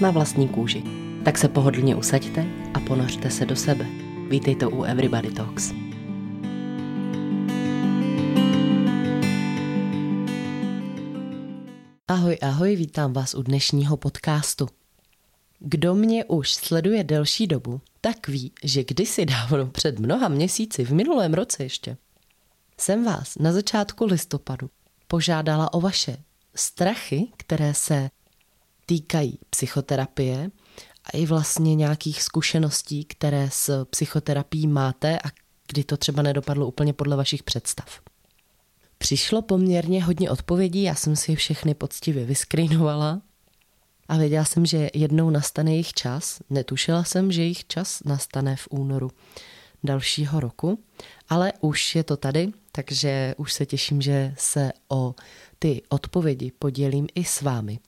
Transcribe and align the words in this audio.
Na 0.00 0.10
vlastní 0.10 0.48
kůži. 0.48 0.82
Tak 1.24 1.38
se 1.38 1.48
pohodlně 1.48 1.96
usaďte 1.96 2.46
a 2.74 2.80
ponořte 2.80 3.30
se 3.30 3.46
do 3.46 3.56
sebe. 3.56 3.86
Vítejte 4.28 4.66
u 4.66 4.82
Everybody 4.82 5.32
Talks. 5.32 5.72
Ahoj, 12.08 12.38
ahoj, 12.42 12.76
vítám 12.76 13.12
vás 13.12 13.34
u 13.34 13.42
dnešního 13.42 13.96
podcastu. 13.96 14.68
Kdo 15.58 15.94
mě 15.94 16.24
už 16.24 16.54
sleduje 16.54 17.04
delší 17.04 17.46
dobu, 17.46 17.80
tak 18.00 18.28
ví, 18.28 18.52
že 18.64 18.84
kdysi 18.84 19.26
dávno 19.26 19.66
před 19.66 19.98
mnoha 19.98 20.28
měsíci, 20.28 20.84
v 20.84 20.90
minulém 20.90 21.34
roce 21.34 21.62
ještě, 21.62 21.96
jsem 22.80 23.04
vás 23.04 23.38
na 23.38 23.52
začátku 23.52 24.04
listopadu 24.04 24.70
požádala 25.06 25.74
o 25.74 25.80
vaše 25.80 26.16
strachy, 26.54 27.28
které 27.36 27.74
se 27.74 28.10
týkají 28.88 29.38
psychoterapie 29.50 30.50
a 31.04 31.16
i 31.16 31.26
vlastně 31.26 31.74
nějakých 31.74 32.22
zkušeností, 32.22 33.04
které 33.04 33.48
s 33.52 33.84
psychoterapií 33.84 34.66
máte 34.66 35.18
a 35.18 35.28
kdy 35.68 35.84
to 35.84 35.96
třeba 35.96 36.22
nedopadlo 36.22 36.66
úplně 36.66 36.92
podle 36.92 37.16
vašich 37.16 37.42
představ. 37.42 38.00
Přišlo 38.98 39.42
poměrně 39.42 40.04
hodně 40.04 40.30
odpovědí, 40.30 40.82
já 40.82 40.94
jsem 40.94 41.16
si 41.16 41.32
je 41.32 41.36
všechny 41.36 41.74
poctivě 41.74 42.24
vyskrýnovala 42.24 43.22
a 44.08 44.16
věděla 44.16 44.44
jsem, 44.44 44.66
že 44.66 44.90
jednou 44.94 45.30
nastane 45.30 45.70
jejich 45.70 45.92
čas. 45.92 46.38
Netušila 46.50 47.04
jsem, 47.04 47.32
že 47.32 47.42
jejich 47.42 47.66
čas 47.66 48.02
nastane 48.04 48.56
v 48.56 48.68
únoru 48.70 49.10
dalšího 49.84 50.40
roku, 50.40 50.84
ale 51.28 51.52
už 51.60 51.94
je 51.96 52.04
to 52.04 52.16
tady, 52.16 52.52
takže 52.72 53.34
už 53.36 53.52
se 53.52 53.66
těším, 53.66 54.02
že 54.02 54.34
se 54.38 54.72
o 54.88 55.14
ty 55.58 55.82
odpovědi 55.88 56.52
podělím 56.58 57.06
i 57.14 57.24
s 57.24 57.42
vámi. 57.42 57.78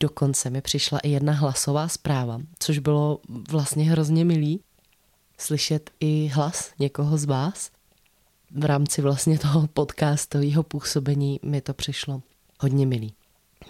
Dokonce 0.00 0.50
mi 0.50 0.60
přišla 0.60 0.98
i 0.98 1.08
jedna 1.08 1.32
hlasová 1.32 1.88
zpráva, 1.88 2.40
což 2.58 2.78
bylo 2.78 3.20
vlastně 3.50 3.90
hrozně 3.90 4.24
milý 4.24 4.60
slyšet 5.38 5.90
i 6.00 6.30
hlas 6.34 6.70
někoho 6.78 7.18
z 7.18 7.24
vás. 7.24 7.70
V 8.50 8.64
rámci 8.64 9.02
vlastně 9.02 9.38
toho 9.38 9.66
podcastového 9.66 10.62
působení 10.62 11.40
mi 11.42 11.60
to 11.60 11.74
přišlo 11.74 12.22
hodně 12.60 12.86
milý. 12.86 13.14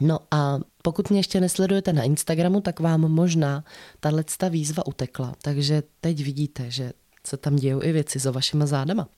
No 0.00 0.18
a 0.30 0.58
pokud 0.82 1.10
mě 1.10 1.18
ještě 1.18 1.40
nesledujete 1.40 1.92
na 1.92 2.02
Instagramu, 2.02 2.60
tak 2.60 2.80
vám 2.80 3.00
možná 3.00 3.64
tahle 4.00 4.24
výzva 4.50 4.86
utekla, 4.86 5.34
takže 5.42 5.82
teď 6.00 6.24
vidíte, 6.24 6.70
že 6.70 6.92
se 7.26 7.36
tam 7.36 7.56
dějou 7.56 7.82
i 7.82 7.92
věci 7.92 8.18
za 8.18 8.30
vašima 8.30 8.66
zádama. 8.66 9.08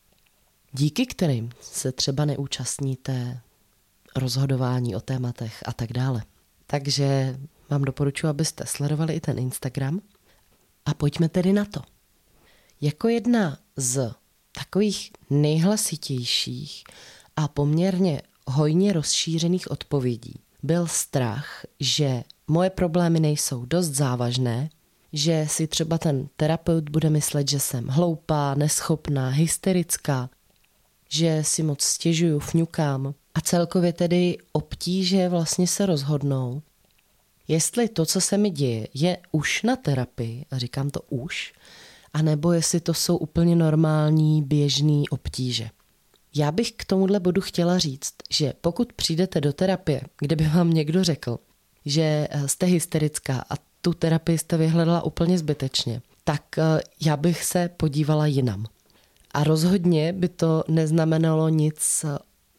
Díky 0.73 1.07
kterým 1.07 1.51
se 1.61 1.93
třeba 1.93 2.25
neúčastníte 2.25 3.41
rozhodování 4.17 4.97
o 4.97 5.01
tématech 5.01 5.63
a 5.67 5.73
tak 5.73 5.93
dále. 5.93 6.23
Takže 6.71 7.39
vám 7.71 7.83
doporučuji, 7.83 8.27
abyste 8.27 8.67
sledovali 8.67 9.15
i 9.15 9.21
ten 9.21 9.39
Instagram. 9.39 10.01
A 10.87 10.95
pojďme 10.95 11.29
tedy 11.29 11.53
na 11.53 11.65
to. 11.65 11.81
Jako 12.81 13.09
jedna 13.09 13.59
z 13.77 14.15
takových 14.53 15.13
nejhlasitějších 15.31 16.85
a 17.37 17.49
poměrně 17.49 18.23
hojně 18.47 18.93
rozšířených 18.93 19.71
odpovědí 19.71 20.35
byl 20.63 20.87
strach, 20.87 21.65
že 21.81 22.25
moje 22.47 22.71
problémy 22.71 23.21
nejsou 23.21 23.65
dost 23.65 23.89
závažné, 23.89 24.71
že 25.13 25.47
si 25.49 25.67
třeba 25.67 25.99
ten 25.99 26.29
terapeut 26.37 26.89
bude 26.89 27.11
myslet, 27.11 27.49
že 27.49 27.61
jsem 27.61 27.87
hloupá, 27.87 28.55
neschopná, 28.55 29.29
hysterická, 29.29 30.31
že 31.09 31.43
si 31.45 31.63
moc 31.63 31.83
stěžuju, 31.83 32.39
fňukám 32.39 33.15
a 33.35 33.41
celkově 33.41 33.93
tedy 33.93 34.39
obtíže 34.53 35.29
vlastně 35.29 35.67
se 35.67 35.87
rozhodnou, 35.87 36.63
jestli 37.49 37.89
to, 37.89 38.07
co 38.07 38.21
se 38.21 38.39
mi 38.39 38.51
děje, 38.51 38.89
je 38.95 39.19
už 39.33 39.63
na 39.63 39.77
terapii, 39.77 40.45
a 40.51 40.59
říkám 40.59 40.91
to 40.91 41.01
už, 41.09 41.53
anebo 42.13 42.53
jestli 42.53 42.81
to 42.81 42.95
jsou 42.95 43.17
úplně 43.17 43.57
normální, 43.57 44.43
běžný 44.43 45.09
obtíže. 45.09 45.71
Já 46.35 46.53
bych 46.53 46.73
k 46.73 46.85
tomuhle 46.85 47.21
bodu 47.21 47.41
chtěla 47.41 47.79
říct, 47.79 48.15
že 48.31 48.53
pokud 48.61 48.93
přijdete 48.93 49.41
do 49.41 49.53
terapie, 49.53 50.01
kde 50.19 50.37
by 50.37 50.49
vám 50.49 50.71
někdo 50.71 51.05
řekl, 51.05 51.39
že 51.85 52.29
jste 52.47 52.67
hysterická 52.67 53.45
a 53.51 53.55
tu 53.83 53.95
terapii 53.95 54.39
jste 54.39 54.57
vyhledala 54.57 55.03
úplně 55.03 55.39
zbytečně, 55.39 56.03
tak 56.25 56.59
eh, 56.59 56.81
já 57.01 57.17
bych 57.17 57.45
se 57.45 57.71
podívala 57.77 58.27
jinam. 58.27 58.67
A 59.35 59.45
rozhodně 59.45 60.13
by 60.13 60.29
to 60.29 60.65
neznamenalo 60.69 61.49
nic 61.49 62.05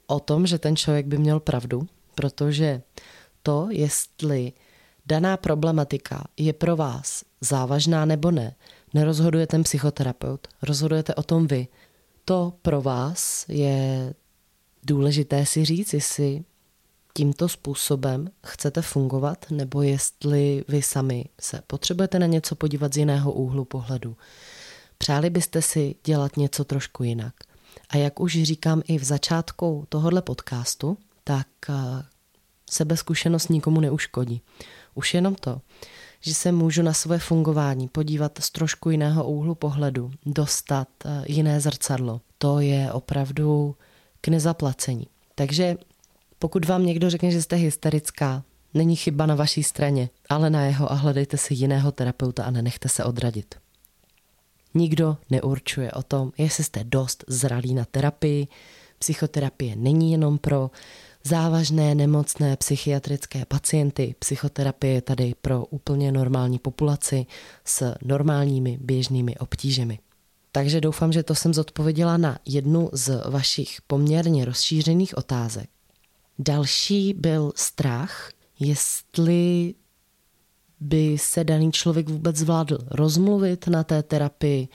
o 0.09 0.19
tom, 0.19 0.47
že 0.47 0.59
ten 0.59 0.75
člověk 0.75 1.05
by 1.05 1.17
měl 1.17 1.39
pravdu, 1.39 1.87
protože 2.15 2.81
to, 3.43 3.67
jestli 3.71 4.53
daná 5.05 5.37
problematika 5.37 6.23
je 6.37 6.53
pro 6.53 6.75
vás 6.75 7.23
závažná 7.41 8.05
nebo 8.05 8.31
ne, 8.31 8.55
nerozhoduje 8.93 9.47
ten 9.47 9.63
psychoterapeut, 9.63 10.47
rozhodujete 10.61 11.15
o 11.15 11.23
tom 11.23 11.47
vy. 11.47 11.67
To 12.25 12.53
pro 12.61 12.81
vás 12.81 13.45
je 13.47 14.13
důležité 14.83 15.45
si 15.45 15.65
říct, 15.65 15.93
jestli 15.93 16.43
tímto 17.13 17.49
způsobem 17.49 18.29
chcete 18.45 18.81
fungovat, 18.81 19.45
nebo 19.51 19.81
jestli 19.81 20.63
vy 20.67 20.81
sami 20.81 21.25
se 21.41 21.61
potřebujete 21.67 22.19
na 22.19 22.25
něco 22.25 22.55
podívat 22.55 22.93
z 22.93 22.97
jiného 22.97 23.31
úhlu 23.31 23.65
pohledu. 23.65 24.17
Přáli 24.97 25.29
byste 25.29 25.61
si 25.61 25.95
dělat 26.03 26.37
něco 26.37 26.63
trošku 26.63 27.03
jinak. 27.03 27.33
A 27.89 27.97
jak 27.97 28.19
už 28.19 28.43
říkám 28.43 28.81
i 28.87 28.97
v 28.97 29.03
začátku 29.03 29.85
tohohle 29.89 30.21
podcastu, 30.21 30.97
tak 31.23 31.47
eh, 31.69 31.73
sebezkušenost 32.69 33.49
nikomu 33.49 33.79
neuškodí. 33.79 34.41
Už 34.95 35.13
jenom 35.13 35.35
to, 35.35 35.61
že 36.19 36.33
se 36.33 36.51
můžu 36.51 36.81
na 36.81 36.93
své 36.93 37.19
fungování 37.19 37.87
podívat 37.87 38.31
z 38.39 38.49
trošku 38.49 38.89
jiného 38.89 39.23
úhlu 39.29 39.55
pohledu, 39.55 40.11
dostat 40.25 40.87
eh, 41.05 41.23
jiné 41.27 41.61
zrcadlo, 41.61 42.21
to 42.37 42.59
je 42.59 42.91
opravdu 42.91 43.75
k 44.21 44.27
nezaplacení. 44.27 45.07
Takže 45.35 45.77
pokud 46.39 46.65
vám 46.65 46.85
někdo 46.85 47.09
řekne, 47.09 47.31
že 47.31 47.41
jste 47.41 47.55
hysterická, 47.55 48.43
není 48.73 48.95
chyba 48.95 49.25
na 49.25 49.35
vaší 49.35 49.63
straně, 49.63 50.09
ale 50.29 50.49
na 50.49 50.65
jeho 50.65 50.91
a 50.91 50.95
hledejte 50.95 51.37
si 51.37 51.53
jiného 51.53 51.91
terapeuta 51.91 52.43
a 52.43 52.51
nenechte 52.51 52.89
se 52.89 53.03
odradit. 53.03 53.55
Nikdo 54.73 55.17
neurčuje 55.29 55.91
o 55.91 56.03
tom, 56.03 56.31
jestli 56.37 56.63
jste 56.63 56.83
dost 56.83 57.23
zralí 57.27 57.73
na 57.73 57.85
terapii. 57.85 58.47
Psychoterapie 58.99 59.75
není 59.75 60.11
jenom 60.11 60.37
pro 60.37 60.71
závažné, 61.23 61.95
nemocné 61.95 62.57
psychiatrické 62.57 63.45
pacienty. 63.45 64.15
Psychoterapie 64.19 64.93
je 64.93 65.01
tady 65.01 65.33
pro 65.41 65.65
úplně 65.65 66.11
normální 66.11 66.59
populaci 66.59 67.25
s 67.65 67.95
normálními 68.05 68.77
běžnými 68.81 69.37
obtížemi. 69.37 69.99
Takže 70.51 70.81
doufám, 70.81 71.11
že 71.11 71.23
to 71.23 71.35
jsem 71.35 71.53
zodpověděla 71.53 72.17
na 72.17 72.39
jednu 72.45 72.89
z 72.93 73.29
vašich 73.29 73.81
poměrně 73.87 74.45
rozšířených 74.45 75.17
otázek. 75.17 75.69
Další 76.39 77.13
byl 77.13 77.51
strach, 77.55 78.31
jestli 78.59 79.73
by 80.79 81.17
se 81.17 81.43
daný 81.43 81.71
člověk 81.71 82.09
vůbec 82.09 82.35
zvládl 82.35 82.77
rozmluvit 82.91 83.67
na 83.67 83.83
té 83.83 84.03
terapii. 84.03 84.67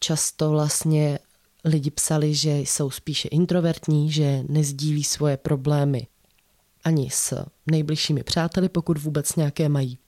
Často 0.00 0.50
vlastně 0.50 1.18
lidi 1.64 1.90
psali, 1.90 2.34
že 2.34 2.58
jsou 2.58 2.90
spíše 2.90 3.28
introvertní, 3.28 4.12
že 4.12 4.44
nezdílí 4.48 5.04
svoje 5.04 5.36
problémy 5.36 6.06
ani 6.84 7.10
s 7.10 7.44
nejbližšími 7.66 8.22
přáteli, 8.22 8.68
pokud 8.68 8.98
vůbec 8.98 9.36
nějaké 9.36 9.68
mají. 9.68 9.98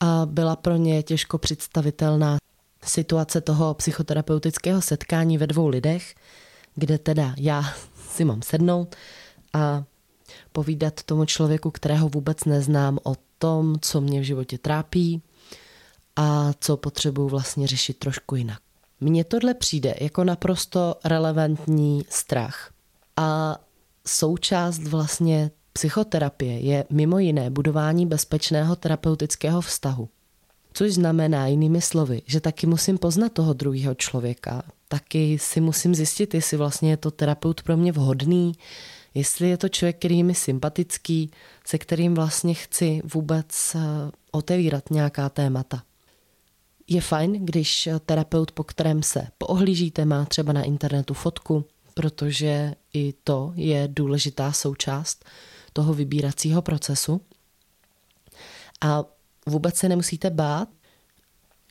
A 0.00 0.26
byla 0.26 0.56
pro 0.56 0.76
ně 0.76 1.02
těžko 1.02 1.38
představitelná 1.38 2.36
situace 2.84 3.40
toho 3.40 3.74
psychoterapeutického 3.74 4.82
setkání 4.82 5.38
ve 5.38 5.46
dvou 5.46 5.68
lidech, 5.68 6.14
kde 6.74 6.98
teda 6.98 7.34
já 7.38 7.64
si 8.10 8.24
mám 8.24 8.42
sednout 8.42 8.96
a 9.52 9.84
povídat 10.52 11.02
tomu 11.02 11.24
člověku, 11.24 11.70
kterého 11.70 12.08
vůbec 12.08 12.44
neznám, 12.44 12.98
o 13.04 13.14
tom, 13.38 13.76
co 13.80 14.00
mě 14.00 14.20
v 14.20 14.24
životě 14.24 14.58
trápí 14.58 15.22
a 16.16 16.52
co 16.60 16.76
potřebuju 16.76 17.28
vlastně 17.28 17.66
řešit 17.66 17.98
trošku 17.98 18.36
jinak. 18.36 18.58
Mně 19.00 19.24
tohle 19.24 19.54
přijde 19.54 19.94
jako 20.00 20.24
naprosto 20.24 20.96
relevantní 21.04 22.04
strach 22.08 22.72
a 23.16 23.58
součást 24.06 24.78
vlastně 24.78 25.50
psychoterapie 25.72 26.58
je 26.60 26.84
mimo 26.90 27.18
jiné 27.18 27.50
budování 27.50 28.06
bezpečného 28.06 28.76
terapeutického 28.76 29.60
vztahu. 29.60 30.08
Což 30.72 30.94
znamená 30.94 31.46
jinými 31.46 31.80
slovy, 31.80 32.22
že 32.26 32.40
taky 32.40 32.66
musím 32.66 32.98
poznat 32.98 33.32
toho 33.32 33.52
druhého 33.52 33.94
člověka, 33.94 34.62
taky 34.88 35.38
si 35.38 35.60
musím 35.60 35.94
zjistit, 35.94 36.34
jestli 36.34 36.56
vlastně 36.56 36.90
je 36.90 36.96
to 36.96 37.10
terapeut 37.10 37.62
pro 37.62 37.76
mě 37.76 37.92
vhodný, 37.92 38.52
jestli 39.14 39.48
je 39.48 39.56
to 39.56 39.68
člověk, 39.68 39.98
který 39.98 40.18
je 40.18 40.24
mi 40.24 40.34
sympatický, 40.34 41.30
se 41.66 41.78
kterým 41.78 42.14
vlastně 42.14 42.54
chci 42.54 43.02
vůbec 43.04 43.74
eh, 43.74 43.80
otevírat 44.30 44.90
nějaká 44.90 45.28
témata. 45.28 45.82
Je 46.88 47.00
fajn, 47.00 47.32
když 47.44 47.88
terapeut, 48.06 48.52
po 48.52 48.64
kterém 48.64 49.02
se 49.02 49.26
poohlížíte, 49.38 50.04
má 50.04 50.24
třeba 50.24 50.52
na 50.52 50.62
internetu 50.62 51.14
fotku, 51.14 51.64
protože 51.94 52.74
i 52.92 53.14
to 53.24 53.52
je 53.56 53.88
důležitá 53.92 54.52
součást 54.52 55.24
toho 55.72 55.94
vybíracího 55.94 56.62
procesu. 56.62 57.20
A 58.80 59.04
vůbec 59.46 59.76
se 59.76 59.88
nemusíte 59.88 60.30
bát, 60.30 60.68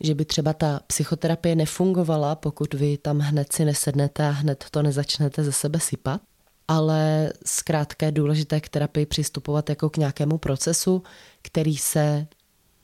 že 0.03 0.15
by 0.15 0.25
třeba 0.25 0.53
ta 0.53 0.79
psychoterapie 0.87 1.55
nefungovala, 1.55 2.35
pokud 2.35 2.73
vy 2.73 2.97
tam 2.97 3.19
hned 3.19 3.53
si 3.53 3.65
nesednete 3.65 4.27
a 4.27 4.29
hned 4.29 4.65
to 4.71 4.81
nezačnete 4.81 5.43
ze 5.43 5.51
sebe 5.51 5.79
sypat. 5.79 6.21
Ale 6.67 7.33
zkrátka 7.45 8.05
je 8.05 8.11
důležité 8.11 8.61
k 8.61 8.69
terapii 8.69 9.05
přistupovat 9.05 9.69
jako 9.69 9.89
k 9.89 9.97
nějakému 9.97 10.37
procesu, 10.37 11.03
který 11.41 11.77
se 11.77 12.27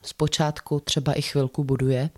zpočátku 0.02 0.80
třeba 0.80 1.14
i 1.14 1.22
chvilku 1.22 1.64
buduje. 1.64 2.10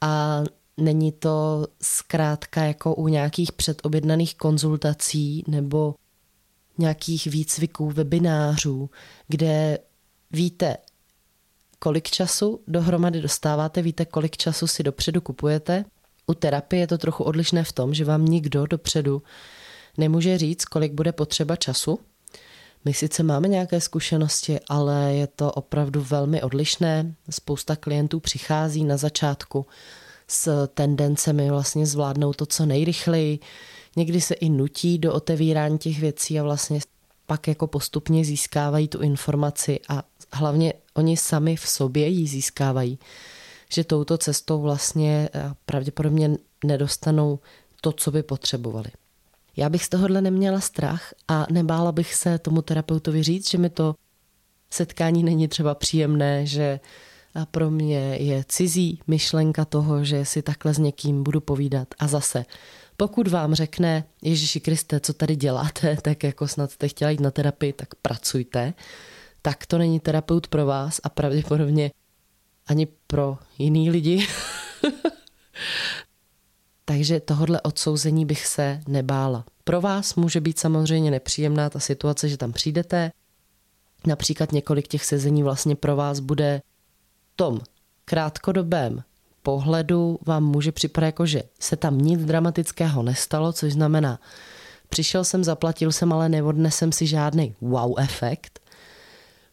A 0.00 0.42
není 0.76 1.12
to 1.12 1.66
zkrátka 1.82 2.64
jako 2.64 2.94
u 2.94 3.08
nějakých 3.08 3.52
předobjednaných 3.52 4.34
konzultací 4.34 5.44
nebo 5.48 5.94
nějakých 6.78 7.26
výcviků, 7.26 7.90
webinářů, 7.90 8.90
kde 9.28 9.78
víte, 10.30 10.76
kolik 11.78 12.10
času 12.10 12.60
dohromady 12.68 13.20
dostáváte, 13.20 13.82
víte, 13.82 14.04
kolik 14.04 14.36
času 14.36 14.66
si 14.66 14.82
dopředu 14.82 15.20
kupujete. 15.20 15.84
U 16.26 16.34
terapie 16.34 16.80
je 16.80 16.86
to 16.86 16.98
trochu 16.98 17.24
odlišné 17.24 17.64
v 17.64 17.72
tom, 17.72 17.94
že 17.94 18.04
vám 18.04 18.24
nikdo 18.24 18.66
dopředu 18.66 19.22
nemůže 19.98 20.38
říct, 20.38 20.64
kolik 20.64 20.92
bude 20.92 21.12
potřeba 21.12 21.56
času. 21.56 21.98
My 22.84 22.94
sice 22.94 23.22
máme 23.22 23.48
nějaké 23.48 23.80
zkušenosti, 23.80 24.60
ale 24.68 25.14
je 25.14 25.26
to 25.26 25.52
opravdu 25.52 26.02
velmi 26.02 26.42
odlišné. 26.42 27.14
Spousta 27.30 27.76
klientů 27.76 28.20
přichází 28.20 28.84
na 28.84 28.96
začátku 28.96 29.66
s 30.28 30.66
tendencemi 30.66 31.50
vlastně 31.50 31.86
zvládnout 31.86 32.36
to 32.36 32.46
co 32.46 32.66
nejrychleji. 32.66 33.38
Někdy 33.96 34.20
se 34.20 34.34
i 34.34 34.48
nutí 34.48 34.98
do 34.98 35.12
otevírání 35.12 35.78
těch 35.78 36.00
věcí 36.00 36.40
a 36.40 36.42
vlastně 36.42 36.80
pak 37.26 37.48
jako 37.48 37.66
postupně 37.66 38.24
získávají 38.24 38.88
tu 38.88 39.00
informaci 39.00 39.80
a 39.88 40.02
hlavně 40.32 40.72
oni 40.94 41.16
sami 41.16 41.56
v 41.56 41.68
sobě 41.68 42.08
ji 42.08 42.26
získávají, 42.26 42.98
že 43.72 43.84
touto 43.84 44.18
cestou 44.18 44.62
vlastně 44.62 45.28
eh, 45.34 45.50
pravděpodobně 45.66 46.36
nedostanou 46.64 47.38
to, 47.80 47.92
co 47.92 48.10
by 48.10 48.22
potřebovali. 48.22 48.90
Já 49.56 49.68
bych 49.68 49.84
z 49.84 49.88
tohohle 49.88 50.20
neměla 50.20 50.60
strach 50.60 51.14
a 51.28 51.46
nebála 51.50 51.92
bych 51.92 52.14
se 52.14 52.38
tomu 52.38 52.62
terapeutovi 52.62 53.22
říct, 53.22 53.50
že 53.50 53.58
mi 53.58 53.70
to 53.70 53.94
setkání 54.70 55.22
není 55.22 55.48
třeba 55.48 55.74
příjemné, 55.74 56.46
že 56.46 56.80
pro 57.50 57.70
mě 57.70 58.16
je 58.16 58.44
cizí 58.48 59.00
myšlenka 59.06 59.64
toho, 59.64 60.04
že 60.04 60.24
si 60.24 60.42
takhle 60.42 60.74
s 60.74 60.78
někým 60.78 61.22
budu 61.22 61.40
povídat. 61.40 61.88
A 61.98 62.06
zase, 62.06 62.44
pokud 62.96 63.28
vám 63.28 63.54
řekne, 63.54 64.04
Ježíši 64.22 64.60
Kriste, 64.60 65.00
co 65.00 65.12
tady 65.12 65.36
děláte, 65.36 65.96
tak 66.02 66.24
jako 66.24 66.48
snad 66.48 66.70
jste 66.70 66.88
chtěla 66.88 67.10
jít 67.10 67.20
na 67.20 67.30
terapii, 67.30 67.72
tak 67.72 67.94
pracujte, 67.94 68.74
tak 69.42 69.66
to 69.66 69.78
není 69.78 70.00
terapeut 70.00 70.46
pro 70.46 70.66
vás 70.66 71.00
a 71.02 71.08
pravděpodobně 71.08 71.90
ani 72.66 72.86
pro 73.06 73.38
jiný 73.58 73.90
lidi. 73.90 74.26
Takže 76.90 77.20
tohodle 77.20 77.60
odsouzení 77.60 78.26
bych 78.26 78.46
se 78.46 78.80
nebála. 78.88 79.44
Pro 79.64 79.80
vás 79.80 80.14
může 80.14 80.40
být 80.40 80.58
samozřejmě 80.58 81.10
nepříjemná 81.10 81.70
ta 81.70 81.80
situace, 81.80 82.28
že 82.28 82.36
tam 82.36 82.52
přijdete. 82.52 83.12
Například 84.06 84.52
několik 84.52 84.88
těch 84.88 85.04
sezení 85.04 85.42
vlastně 85.42 85.76
pro 85.76 85.96
vás 85.96 86.20
bude 86.20 86.62
tom 87.36 87.60
krátkodobém 88.04 89.02
pohledu 89.42 90.18
vám 90.26 90.44
může 90.44 90.72
připadat 90.72 91.06
jako, 91.06 91.26
že 91.26 91.42
se 91.60 91.76
tam 91.76 91.98
nic 91.98 92.24
dramatického 92.24 93.02
nestalo, 93.02 93.52
což 93.52 93.72
znamená, 93.72 94.20
přišel 94.88 95.24
jsem, 95.24 95.44
zaplatil 95.44 95.92
jsem, 95.92 96.12
ale 96.12 96.28
neodnesem 96.28 96.92
si 96.92 97.06
žádný 97.06 97.54
wow 97.60 98.00
efekt. 98.00 98.60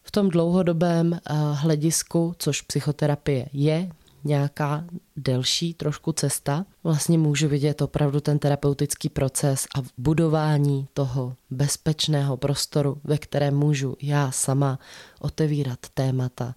V 0.03 0.11
tom 0.11 0.29
dlouhodobém 0.29 1.11
uh, 1.11 1.37
hledisku, 1.53 2.35
což 2.37 2.61
psychoterapie 2.61 3.49
je, 3.53 3.89
nějaká 4.23 4.85
delší 5.15 5.73
trošku 5.73 6.11
cesta, 6.11 6.65
vlastně 6.83 7.17
můžu 7.17 7.47
vidět 7.47 7.81
opravdu 7.81 8.19
ten 8.19 8.39
terapeutický 8.39 9.09
proces 9.09 9.65
a 9.77 9.81
budování 9.97 10.87
toho 10.93 11.35
bezpečného 11.49 12.37
prostoru, 12.37 13.01
ve 13.03 13.17
kterém 13.17 13.55
můžu 13.55 13.95
já 14.01 14.31
sama 14.31 14.79
otevírat 15.19 15.79
témata, 15.93 16.55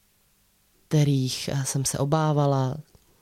kterých 0.89 1.51
jsem 1.65 1.85
se 1.85 1.99
obávala, 1.99 2.77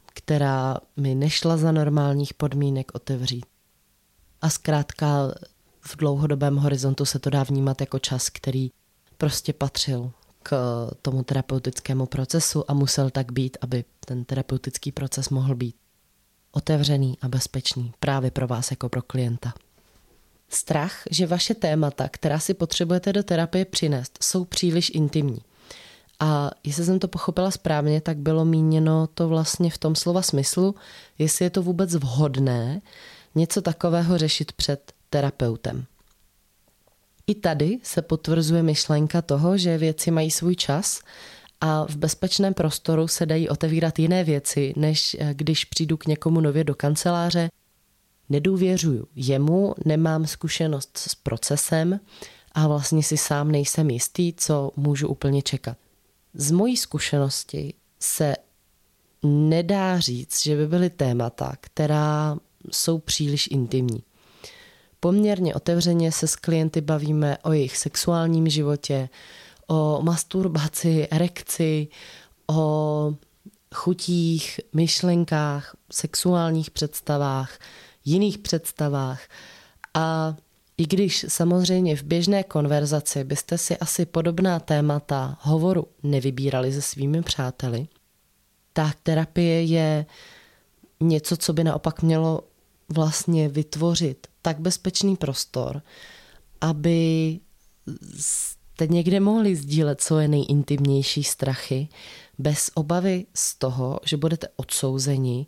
která 0.07 0.77
mi 0.97 1.15
nešla 1.15 1.57
za 1.57 1.73
normálních 1.73 2.35
podmínek 2.35 2.95
otevřít. 2.95 3.47
A 4.43 4.51
zkrátka 4.51 5.35
v 5.81 5.97
dlouhodobém 5.97 6.57
horizontu 6.57 7.05
se 7.05 7.19
to 7.19 7.31
dá 7.31 7.43
vnímat 7.43 7.81
jako 7.81 7.99
čas, 7.99 8.31
který 8.31 8.71
prostě 9.19 9.53
patřil 9.53 10.13
k 10.49 10.91
tomu 11.03 11.23
terapeutickému 11.23 12.07
procesu 12.07 12.71
a 12.71 12.75
musel 12.75 13.11
tak 13.11 13.33
být, 13.33 13.57
aby 13.61 13.85
ten 14.07 14.25
terapeutický 14.25 14.93
proces 14.93 15.29
mohl 15.29 15.55
být 15.55 15.77
otevřený 16.53 17.19
a 17.23 17.29
bezpečný 17.29 17.93
právě 18.01 18.31
pro 18.31 18.47
vás 18.47 18.71
jako 18.71 18.89
pro 18.89 19.03
klienta. 19.03 19.55
Strach, 20.49 21.03
že 21.11 21.27
vaše 21.27 21.55
témata, 21.55 22.09
která 22.09 22.39
si 22.39 22.55
potřebujete 22.55 23.13
do 23.13 23.23
terapie 23.23 23.65
přinést, 23.65 24.19
jsou 24.23 24.45
příliš 24.45 24.91
intimní. 24.95 25.39
A 26.21 26.51
jestli 26.65 26.85
jsem 26.85 26.99
to 26.99 27.09
pochopila 27.09 27.51
správně, 27.51 28.01
tak 28.01 28.17
bylo 28.17 28.45
míněno 28.45 29.07
to 29.07 29.29
vlastně 29.29 29.71
v 29.71 29.79
tom 29.79 29.95
slova 29.95 30.23
smyslu, 30.23 30.75
jestli 31.19 31.45
je 31.45 31.51
to 31.51 31.63
vůbec 31.63 31.95
vhodné 31.95 32.81
něco 33.35 33.63
takového 33.63 34.19
řešit 34.19 34.53
před 34.53 34.93
terapeutem. 35.11 35.87
I 37.29 37.35
tady 37.35 37.79
se 37.83 38.03
potvrzuje 38.03 38.63
myšlenka 38.63 39.23
toho, 39.23 39.59
že 39.59 39.79
věci 39.79 40.11
mají 40.11 40.31
svůj 40.31 40.57
čas 40.57 41.01
a 41.61 41.85
v 41.85 41.97
bezpečném 41.97 42.55
prostoru 42.55 43.09
se 43.09 43.27
dají 43.27 43.49
otevírat 43.49 43.99
jiné 43.99 44.25
věci, 44.25 44.73
než 44.77 45.17
eh, 45.19 45.35
když 45.35 45.65
přijdu 45.65 45.97
k 45.97 46.07
někomu 46.07 46.41
nově 46.41 46.65
do 46.65 46.75
kanceláře. 46.75 47.49
Nedůvěřuju 48.29 49.09
jemu, 49.15 49.75
nemám 49.85 50.27
zkušenost 50.27 50.99
s 50.99 51.15
procesem 51.15 52.01
a 52.53 52.69
vlastně 52.69 53.03
si 53.03 53.17
sám 53.17 53.51
nejsem 53.51 53.91
jistý, 53.91 54.33
co 54.37 54.71
můžu 54.77 55.09
úplně 55.09 55.43
čekat. 55.43 55.77
Z 56.35 56.51
mojí 56.51 56.77
zkušenosti 56.77 57.75
se 58.01 58.35
nedá 59.23 60.01
říct, 60.01 60.43
že 60.43 60.57
by 60.57 60.67
byly 60.67 60.91
témata, 60.91 61.53
která 61.61 62.39
jsou 62.73 62.99
příliš 62.99 63.49
intimní. 63.51 64.03
Poměrně 65.01 65.55
otevřeně 65.55 66.13
se 66.13 66.27
s 66.27 66.37
klienty 66.37 66.81
bavíme 66.81 67.39
o 67.43 67.53
jejich 67.53 67.77
sexuálním 67.77 68.49
životě, 68.49 69.09
o 69.67 69.99
masturbaci, 70.03 71.09
erekci, 71.11 71.89
o 72.47 73.15
chutích, 73.75 74.61
myšlenkách, 74.73 75.77
sexuálních 75.93 76.71
představách, 76.71 77.59
jiných 78.05 78.39
představách. 78.39 79.23
A 79.95 80.37
i 80.79 80.87
když 80.87 81.27
samozřejmě 81.29 81.97
v 81.97 82.03
běžné 82.03 82.43
konverzaci 82.43 83.25
byste 83.25 83.59
si 83.59 83.77
asi 83.79 84.07
podobná 84.07 84.61
témata 84.61 85.39
hovoru 85.41 85.87
nevybírali 86.03 86.73
se 86.73 86.83
svými 86.83 87.23
přáteli, 87.23 87.89
tak 88.73 88.97
terapie 89.03 89.63
je 89.63 90.07
něco, 91.01 91.37
co 91.37 91.53
by 91.53 91.65
naopak 91.65 92.03
mělo 92.03 92.41
vlastně 92.89 93.49
vytvořit 93.49 94.27
tak 94.49 94.61
bezpečný 94.61 95.17
prostor, 95.17 95.83
aby 96.61 97.41
jste 98.17 98.87
někde 98.87 99.21
mohli 99.21 99.57
sdílet 99.57 100.01
svoje 100.01 100.29
nejintimnější 100.29 101.25
strachy 101.25 101.89
bez 102.39 102.71
obavy 102.75 103.27
z 103.35 103.55
toho, 103.55 104.01
že 104.05 104.17
budete 104.17 104.49
odsouzeni 104.57 105.47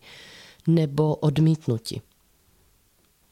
nebo 0.66 1.16
odmítnuti. 1.16 2.00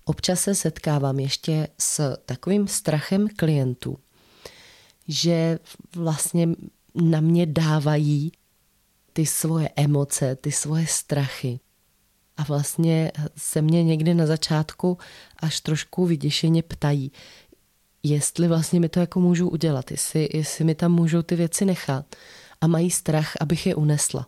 Občas 0.04 0.40
se 0.40 0.54
setkávám 0.54 1.18
ještě 1.18 1.68
s 1.78 2.16
takovým 2.24 2.68
strachem 2.68 3.28
klientů, 3.36 3.98
že 5.08 5.58
vlastně 5.96 6.48
na 6.94 7.20
mě 7.20 7.46
dávají 7.46 8.32
ty 9.12 9.26
svoje 9.26 9.70
emoce, 9.76 10.36
ty 10.36 10.52
svoje 10.52 10.86
strachy. 10.86 11.60
A 12.38 12.44
vlastně 12.44 13.12
se 13.36 13.62
mě 13.62 13.84
někdy 13.84 14.14
na 14.14 14.26
začátku 14.26 14.98
až 15.36 15.60
trošku 15.60 16.06
vyděšeně 16.06 16.62
ptají, 16.62 17.12
jestli 18.02 18.48
vlastně 18.48 18.80
mi 18.80 18.88
to 18.88 19.00
jako 19.00 19.20
můžu 19.20 19.48
udělat, 19.48 19.90
jestli, 19.90 20.28
jestli 20.34 20.64
mi 20.64 20.74
tam 20.74 20.92
můžou 20.92 21.22
ty 21.22 21.36
věci 21.36 21.64
nechat 21.64 22.16
a 22.60 22.66
mají 22.66 22.90
strach, 22.90 23.32
abych 23.40 23.66
je 23.66 23.74
unesla. 23.74 24.26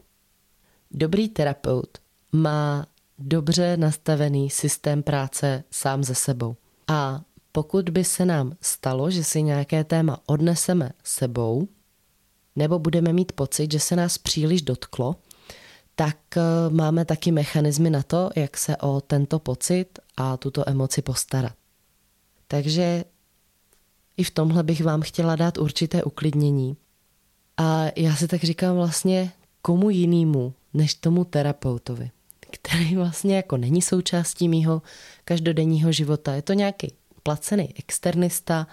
Dobrý 0.90 1.28
terapeut 1.28 1.98
má 2.32 2.86
dobře 3.18 3.76
nastavený 3.76 4.50
systém 4.50 5.02
práce 5.02 5.64
sám 5.70 6.04
ze 6.04 6.14
sebou. 6.14 6.56
A 6.88 7.20
pokud 7.52 7.90
by 7.90 8.04
se 8.04 8.24
nám 8.24 8.56
stalo, 8.60 9.10
že 9.10 9.24
si 9.24 9.42
nějaké 9.42 9.84
téma 9.84 10.20
odneseme 10.26 10.90
sebou, 11.04 11.68
nebo 12.56 12.78
budeme 12.78 13.12
mít 13.12 13.32
pocit, 13.32 13.72
že 13.72 13.80
se 13.80 13.96
nás 13.96 14.18
příliš 14.18 14.62
dotklo, 14.62 15.16
tak 16.00 16.36
eh, 16.36 16.42
máme 16.70 17.04
taky 17.04 17.32
mechanismy 17.32 17.90
na 17.90 18.02
to, 18.02 18.30
jak 18.36 18.56
se 18.56 18.76
o 18.76 19.00
tento 19.00 19.38
pocit 19.38 19.98
a 20.16 20.36
tuto 20.36 20.68
emoci 20.68 21.02
postarat. 21.02 21.52
Takže 22.48 23.04
i 24.16 24.24
v 24.24 24.30
tomhle 24.30 24.62
bych 24.62 24.84
vám 24.84 25.00
chtěla 25.00 25.36
dát 25.36 25.58
určité 25.58 26.04
uklidnění. 26.04 26.76
A 27.56 27.86
já 27.96 28.16
si 28.16 28.28
tak 28.28 28.44
říkám 28.44 28.76
vlastně, 28.76 29.32
komu 29.62 29.90
jinému 29.90 30.54
než 30.74 30.94
tomu 30.94 31.24
terapeutovi, 31.24 32.10
který 32.50 32.96
vlastně 32.96 33.36
jako 33.36 33.56
není 33.56 33.82
součástí 33.82 34.48
mýho 34.48 34.82
každodenního 35.24 35.92
života. 35.92 36.34
Je 36.34 36.42
to 36.42 36.52
nějaký 36.52 36.92
placený 37.22 37.74
externista, 37.78 38.66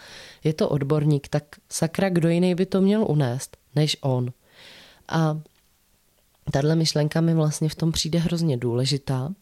je 0.43 0.53
to 0.53 0.69
odborník, 0.69 1.27
tak 1.27 1.43
sakra, 1.69 2.09
kdo 2.09 2.29
jiný 2.29 2.55
by 2.55 2.65
to 2.65 2.81
měl 2.81 3.05
unést, 3.09 3.57
než 3.75 3.97
on. 4.01 4.31
A 5.07 5.39
tahle 6.51 6.75
myšlenka 6.75 7.21
mi 7.21 7.33
vlastně 7.33 7.69
v 7.69 7.75
tom 7.75 7.91
přijde 7.91 8.19
hrozně 8.19 8.57
důležitá. 8.57 9.33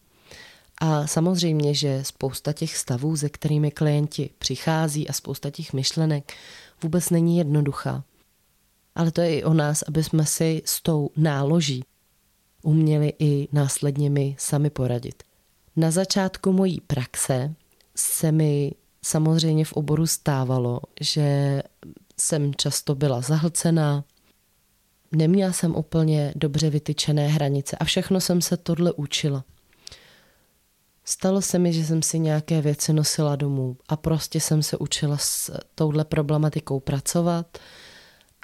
A 0.81 1.07
samozřejmě, 1.07 1.73
že 1.73 2.03
spousta 2.03 2.53
těch 2.53 2.77
stavů, 2.77 3.15
ze 3.15 3.29
kterými 3.29 3.71
klienti 3.71 4.29
přichází 4.37 5.09
a 5.09 5.13
spousta 5.13 5.49
těch 5.49 5.73
myšlenek 5.73 6.33
vůbec 6.83 7.09
není 7.09 7.37
jednoduchá. 7.37 8.03
Ale 8.95 9.11
to 9.11 9.21
je 9.21 9.39
i 9.39 9.43
o 9.43 9.53
nás, 9.53 9.83
aby 9.87 10.03
jsme 10.03 10.25
si 10.25 10.61
s 10.65 10.81
tou 10.81 11.09
náloží 11.17 11.83
uměli 12.61 13.13
i 13.19 13.47
následně 13.51 14.09
mi 14.09 14.35
sami 14.39 14.69
poradit. 14.69 15.23
Na 15.75 15.91
začátku 15.91 16.51
mojí 16.51 16.81
praxe 16.81 17.53
se 17.95 18.31
mi 18.31 18.71
samozřejmě 19.05 19.65
v 19.65 19.73
oboru 19.73 20.07
stávalo, 20.07 20.79
že 21.01 21.61
jsem 22.19 22.55
často 22.55 22.95
byla 22.95 23.21
zahlcená, 23.21 24.03
neměla 25.15 25.53
jsem 25.53 25.75
úplně 25.75 26.33
dobře 26.35 26.69
vytyčené 26.69 27.27
hranice 27.27 27.77
a 27.77 27.83
všechno 27.83 28.21
jsem 28.21 28.41
se 28.41 28.57
tohle 28.57 28.93
učila. 28.93 29.43
Stalo 31.05 31.41
se 31.41 31.59
mi, 31.59 31.73
že 31.73 31.85
jsem 31.85 32.01
si 32.01 32.19
nějaké 32.19 32.61
věci 32.61 32.93
nosila 32.93 33.35
domů 33.35 33.77
a 33.87 33.95
prostě 33.95 34.39
jsem 34.39 34.63
se 34.63 34.77
učila 34.77 35.17
s 35.17 35.59
touhle 35.75 36.05
problematikou 36.05 36.79
pracovat, 36.79 37.57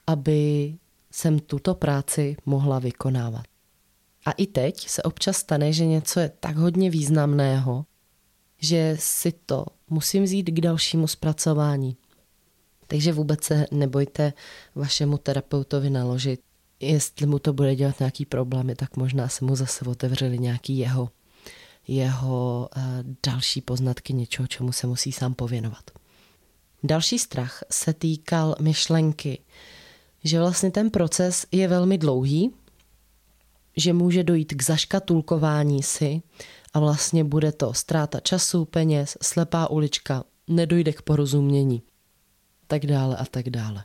aby 0.07 0.73
jsem 1.11 1.39
tuto 1.39 1.75
práci 1.75 2.37
mohla 2.45 2.79
vykonávat. 2.79 3.45
A 4.25 4.31
i 4.31 4.47
teď 4.47 4.87
se 4.87 5.03
občas 5.03 5.37
stane, 5.37 5.73
že 5.73 5.85
něco 5.85 6.19
je 6.19 6.31
tak 6.39 6.57
hodně 6.57 6.89
významného, 6.89 7.85
že 8.57 8.95
si 8.99 9.31
to 9.31 9.65
musím 9.89 10.23
vzít 10.23 10.43
k 10.43 10.61
dalšímu 10.61 11.07
zpracování. 11.07 11.97
Takže 12.87 13.13
vůbec 13.13 13.43
se 13.43 13.65
nebojte 13.71 14.33
vašemu 14.75 15.17
terapeutovi 15.17 15.89
naložit. 15.89 16.41
Jestli 16.81 17.25
mu 17.25 17.39
to 17.39 17.53
bude 17.53 17.75
dělat 17.75 17.99
nějaký 17.99 18.25
problémy, 18.25 18.75
tak 18.75 18.97
možná 18.97 19.27
se 19.27 19.45
mu 19.45 19.55
zase 19.55 19.85
otevřeli 19.85 20.39
nějaký 20.39 20.77
jeho, 20.77 21.09
jeho 21.87 22.69
uh, 22.77 22.83
další 23.25 23.61
poznatky 23.61 24.13
něčeho, 24.13 24.47
čemu 24.47 24.71
se 24.71 24.87
musí 24.87 25.11
sám 25.11 25.33
pověnovat. 25.33 25.91
Další 26.83 27.19
strach 27.19 27.63
se 27.71 27.93
týkal 27.93 28.55
myšlenky, 28.59 29.39
že 30.23 30.39
vlastně 30.39 30.71
ten 30.71 30.89
proces 30.89 31.45
je 31.51 31.67
velmi 31.67 31.97
dlouhý, 31.97 32.51
že 33.77 33.93
může 33.93 34.23
dojít 34.23 34.53
k 34.53 34.63
zaškatulkování 34.63 35.83
si 35.83 36.21
a 36.73 36.79
vlastně 36.79 37.23
bude 37.23 37.51
to 37.51 37.73
ztráta 37.73 38.19
času, 38.19 38.65
peněz, 38.65 39.17
slepá 39.21 39.67
ulička, 39.67 40.23
nedojde 40.47 40.93
k 40.93 41.01
porozumění, 41.01 41.81
tak 42.67 42.85
dále 42.85 43.17
a 43.17 43.25
tak 43.25 43.49
dále. 43.49 43.83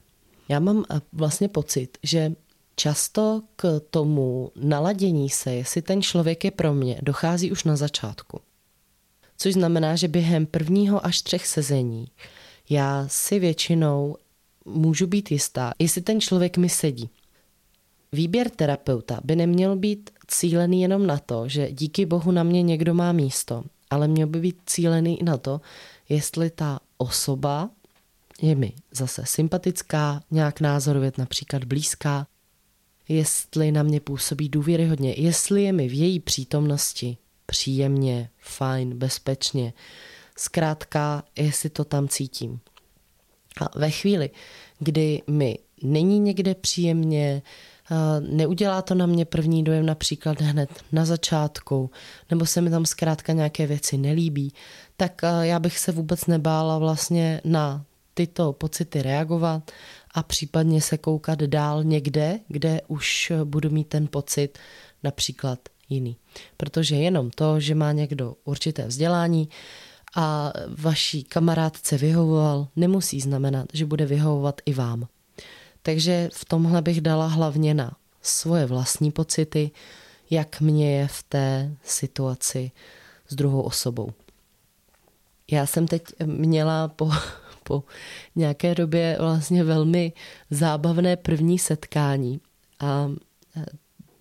Já 0.49 0.61
mám 0.61 0.85
eh, 0.91 1.01
vlastně 1.13 1.49
pocit, 1.49 1.99
že 2.03 2.33
často 2.77 3.43
k 3.57 3.81
tomu 3.91 4.51
naladění 4.57 5.31
se, 5.31 5.55
jestli 5.55 5.83
ten 5.83 6.03
člověk 6.03 6.45
je 6.45 6.51
pro 6.51 6.75
mě, 6.75 6.99
dochází 7.03 7.53
už 7.53 7.65
na 7.65 7.77
začátku. 7.77 8.41
Což 9.39 9.55
znamená, 9.55 9.97
že 9.97 10.09
během 10.09 10.47
prvního 10.47 11.07
až 11.07 11.23
třech 11.23 11.47
sezení 11.47 12.09
já 12.71 13.05
si 13.09 13.39
většinou 13.39 14.17
můžu 14.65 15.07
být 15.07 15.31
jistá, 15.31 15.73
jestli 15.79 16.01
ten 16.01 16.21
člověk 16.21 16.57
mi 16.57 16.69
sedí. 16.69 17.11
Výběr 18.13 18.51
terapeuta 18.51 19.21
by 19.25 19.37
neměl 19.37 19.77
být 19.77 20.11
cílený 20.27 20.83
jenom 20.83 21.07
na 21.07 21.19
to, 21.19 21.49
že 21.49 21.73
díky 21.73 22.07
bohu 22.07 22.33
na 22.33 22.43
mě 22.43 22.63
někdo 22.63 22.95
má 22.95 23.13
místo, 23.13 23.65
ale 23.91 24.09
měl 24.09 24.27
by 24.27 24.41
být 24.41 24.57
cílený 24.67 25.21
i 25.21 25.25
na 25.25 25.37
to, 25.37 25.61
jestli 26.09 26.51
ta 26.51 26.81
osoba 26.97 27.71
je 28.43 28.55
mi 28.55 28.73
zase 28.93 29.23
sympatická, 29.27 30.23
nějak 30.31 30.61
názorově 30.61 31.13
například 31.19 31.65
blízká, 31.65 32.27
jestli 33.09 33.73
na 33.73 33.83
mě 33.83 34.01
působí 34.01 34.49
důvěryhodně, 34.49 35.15
jestli 35.17 35.63
je 35.63 35.73
mi 35.73 35.89
v 35.89 35.93
její 35.93 36.21
přítomnosti 36.21 37.17
příjemně, 37.47 38.31
fajn, 38.39 38.99
bezpečně, 38.99 39.73
zkrátka, 40.37 41.23
jestli 41.39 41.71
to 41.71 41.85
tam 41.85 42.09
cítím. 42.09 42.61
A 43.61 43.79
ve 43.79 43.91
chvíli, 43.91 44.31
kdy 44.79 45.23
mi 45.27 45.59
není 45.83 46.19
někde 46.19 46.55
příjemně, 46.55 47.43
neudělá 48.21 48.83
to 48.83 48.95
na 48.95 49.07
mě 49.07 49.25
první 49.25 49.65
dojem 49.65 49.87
například 49.87 50.41
hned 50.41 50.71
na 50.93 51.05
začátku, 51.05 51.91
nebo 52.31 52.47
se 52.47 52.61
mi 52.61 52.71
tam 52.71 52.87
zkrátka 52.87 53.33
nějaké 53.33 53.67
věci 53.67 53.99
nelíbí, 53.99 54.53
tak 54.97 55.23
já 55.43 55.59
bych 55.59 55.79
se 55.79 55.93
vůbec 55.93 56.27
nebála 56.27 56.79
vlastně 56.79 57.41
na 57.45 57.85
tyto 58.15 58.53
pocity 58.53 59.03
reagovat 59.03 59.71
a 60.17 60.23
případně 60.23 60.81
se 60.81 60.99
koukat 60.99 61.39
dál 61.39 61.85
někde, 61.85 62.41
kde 62.49 62.81
už 62.89 63.33
budu 63.45 63.71
mít 63.71 63.89
ten 63.89 64.09
pocit 64.09 64.59
například 65.03 65.59
jiný. 65.89 66.17
Protože 66.57 66.97
jenom 66.97 67.31
to, 67.31 67.61
že 67.61 67.75
má 67.75 67.93
někdo 67.93 68.35
určité 68.45 68.87
vzdělání 68.87 69.49
a 70.17 70.53
vaší 70.79 71.25
kamarádce 71.25 71.99
vyhovoval, 71.99 72.69
nemusí 72.77 73.21
znamenat, 73.21 73.67
že 73.73 73.87
bude 73.87 74.07
vyhovovat 74.07 74.61
i 74.67 74.73
vám. 74.75 75.09
Takže 75.83 76.29
v 76.33 76.45
tomhle 76.45 76.83
bych 76.83 77.01
dala 77.01 77.27
hlavně 77.27 77.75
na 77.75 77.97
svoje 78.23 78.67
vlastní 78.67 79.13
pocity, 79.13 79.71
jak 80.31 80.61
mě 80.61 80.97
je 80.97 81.09
v 81.09 81.23
té 81.23 81.77
situaci 81.85 82.71
s 83.29 83.35
druhou 83.35 83.61
osobou. 83.61 84.13
Já 85.51 85.67
jsem 85.67 85.89
teď 85.89 86.03
měla 86.25 86.89
po, 86.89 87.11
po 87.67 87.85
nějaké 88.37 88.75
době 88.75 89.17
vlastně 89.21 89.65
velmi 89.65 90.13
zábavné 90.51 91.17
první 91.17 91.59
setkání 91.59 92.41
a 92.81 93.11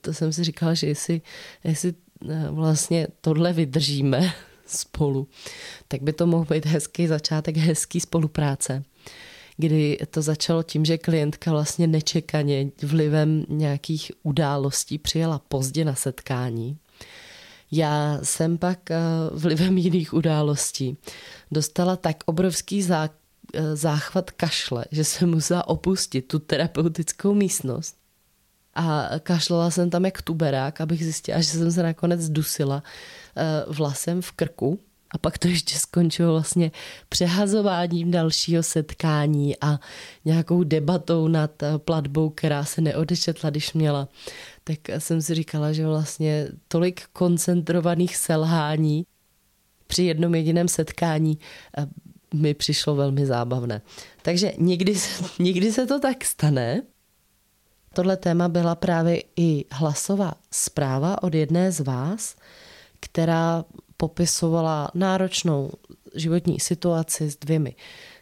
to 0.01 0.13
jsem 0.13 0.33
si 0.33 0.43
říkala, 0.43 0.73
že 0.73 0.87
jestli, 0.87 1.21
jestli 1.63 1.93
eh, 2.29 2.47
vlastně 2.49 3.07
tohle 3.21 3.53
vydržíme 3.53 4.33
spolu, 4.65 5.27
tak 5.87 6.01
by 6.01 6.13
to 6.13 6.27
mohl 6.27 6.45
být 6.45 6.65
hezký 6.65 7.07
začátek, 7.07 7.57
hezký 7.57 7.99
spolupráce 7.99 8.83
kdy 9.57 9.97
to 10.09 10.21
začalo 10.21 10.63
tím, 10.63 10.85
že 10.85 10.97
klientka 10.97 11.51
vlastně 11.51 11.87
nečekaně 11.87 12.71
vlivem 12.83 13.45
nějakých 13.49 14.11
událostí 14.23 14.97
přijela 14.97 15.39
pozdě 15.39 15.85
na 15.85 15.95
setkání. 15.95 16.77
Já 17.71 18.19
jsem 18.23 18.57
pak 18.57 18.91
eh, 18.91 18.99
vlivem 19.31 19.77
jiných 19.77 20.13
událostí 20.13 20.97
dostala 21.51 21.95
tak 21.95 22.17
obrovský 22.25 22.81
zá, 22.81 23.05
eh, 23.05 23.09
záchvat 23.73 24.31
kašle, 24.31 24.85
že 24.91 25.03
jsem 25.03 25.29
musela 25.29 25.67
opustit 25.67 26.27
tu 26.27 26.39
terapeutickou 26.39 27.33
místnost. 27.33 27.95
A 28.75 29.09
kašlala 29.19 29.71
jsem 29.71 29.89
tam 29.89 30.05
jak 30.05 30.21
tuberák, 30.21 30.81
abych 30.81 31.03
zjistila, 31.03 31.41
že 31.41 31.49
jsem 31.49 31.71
se 31.71 31.83
nakonec 31.83 32.29
dusila 32.29 32.83
eh, 33.37 33.65
vlasem 33.67 34.21
v 34.21 34.31
krku 34.31 34.79
a 35.11 35.17
pak 35.17 35.37
to 35.37 35.47
ještě 35.47 35.79
skončilo 35.79 36.31
vlastně 36.31 36.71
přehazováním 37.09 38.11
dalšího 38.11 38.63
setkání 38.63 39.55
a 39.61 39.79
nějakou 40.25 40.63
debatou 40.63 41.27
nad 41.27 41.63
eh, 41.63 41.77
platbou, 41.77 42.29
která 42.29 42.65
se 42.65 42.81
neodečetla, 42.81 43.49
když 43.49 43.73
měla. 43.73 44.07
Tak 44.63 44.77
jsem 44.97 45.21
si 45.21 45.35
říkala, 45.35 45.73
že 45.73 45.87
vlastně 45.87 46.47
tolik 46.67 47.01
koncentrovaných 47.13 48.17
selhání 48.17 49.05
při 49.87 50.03
jednom 50.03 50.35
jediném 50.35 50.67
setkání 50.67 51.39
eh, 51.77 51.87
mi 52.33 52.53
přišlo 52.53 52.95
velmi 52.95 53.25
zábavné. 53.25 53.81
Takže 54.21 54.53
někdy 54.57 54.95
se, 54.95 55.23
někdy 55.43 55.71
se 55.71 55.85
to 55.85 55.99
tak 55.99 56.25
stane. 56.25 56.81
Tohle 57.93 58.17
téma 58.17 58.49
byla 58.49 58.75
právě 58.75 59.23
i 59.35 59.65
hlasová 59.71 60.33
zpráva 60.51 61.23
od 61.23 61.33
jedné 61.33 61.71
z 61.71 61.79
vás, 61.79 62.35
která 62.99 63.65
popisovala 63.97 64.91
náročnou 64.93 65.71
životní 66.15 66.59
situaci 66.59 67.31
s 67.31 67.37
dvěmi 67.37 67.75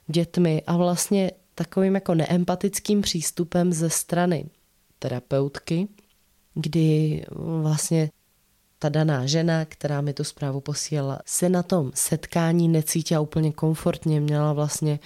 dětmi 0.08 0.64
a 0.68 0.78
vlastně 0.78 1.32
takovým 1.56 1.96
jako 1.96 2.16
neempatickým 2.16 3.02
přístupem 3.02 3.74
ze 3.74 3.90
strany 3.90 4.50
terapeutky, 5.00 5.88
kdy 6.54 7.26
vlastně 7.32 8.10
ta 8.84 8.90
daná 8.90 9.26
žena, 9.26 9.66
která 9.66 10.02
mi 10.02 10.14
tu 10.14 10.24
zprávu 10.24 10.62
posílala, 10.62 11.20
se 11.26 11.50
na 11.50 11.64
tom 11.64 11.92
setkání 11.96 12.68
necítila 12.68 13.22
úplně 13.22 13.52
komfortně, 13.52 14.20
měla 14.20 14.54
vlastně 14.54 15.00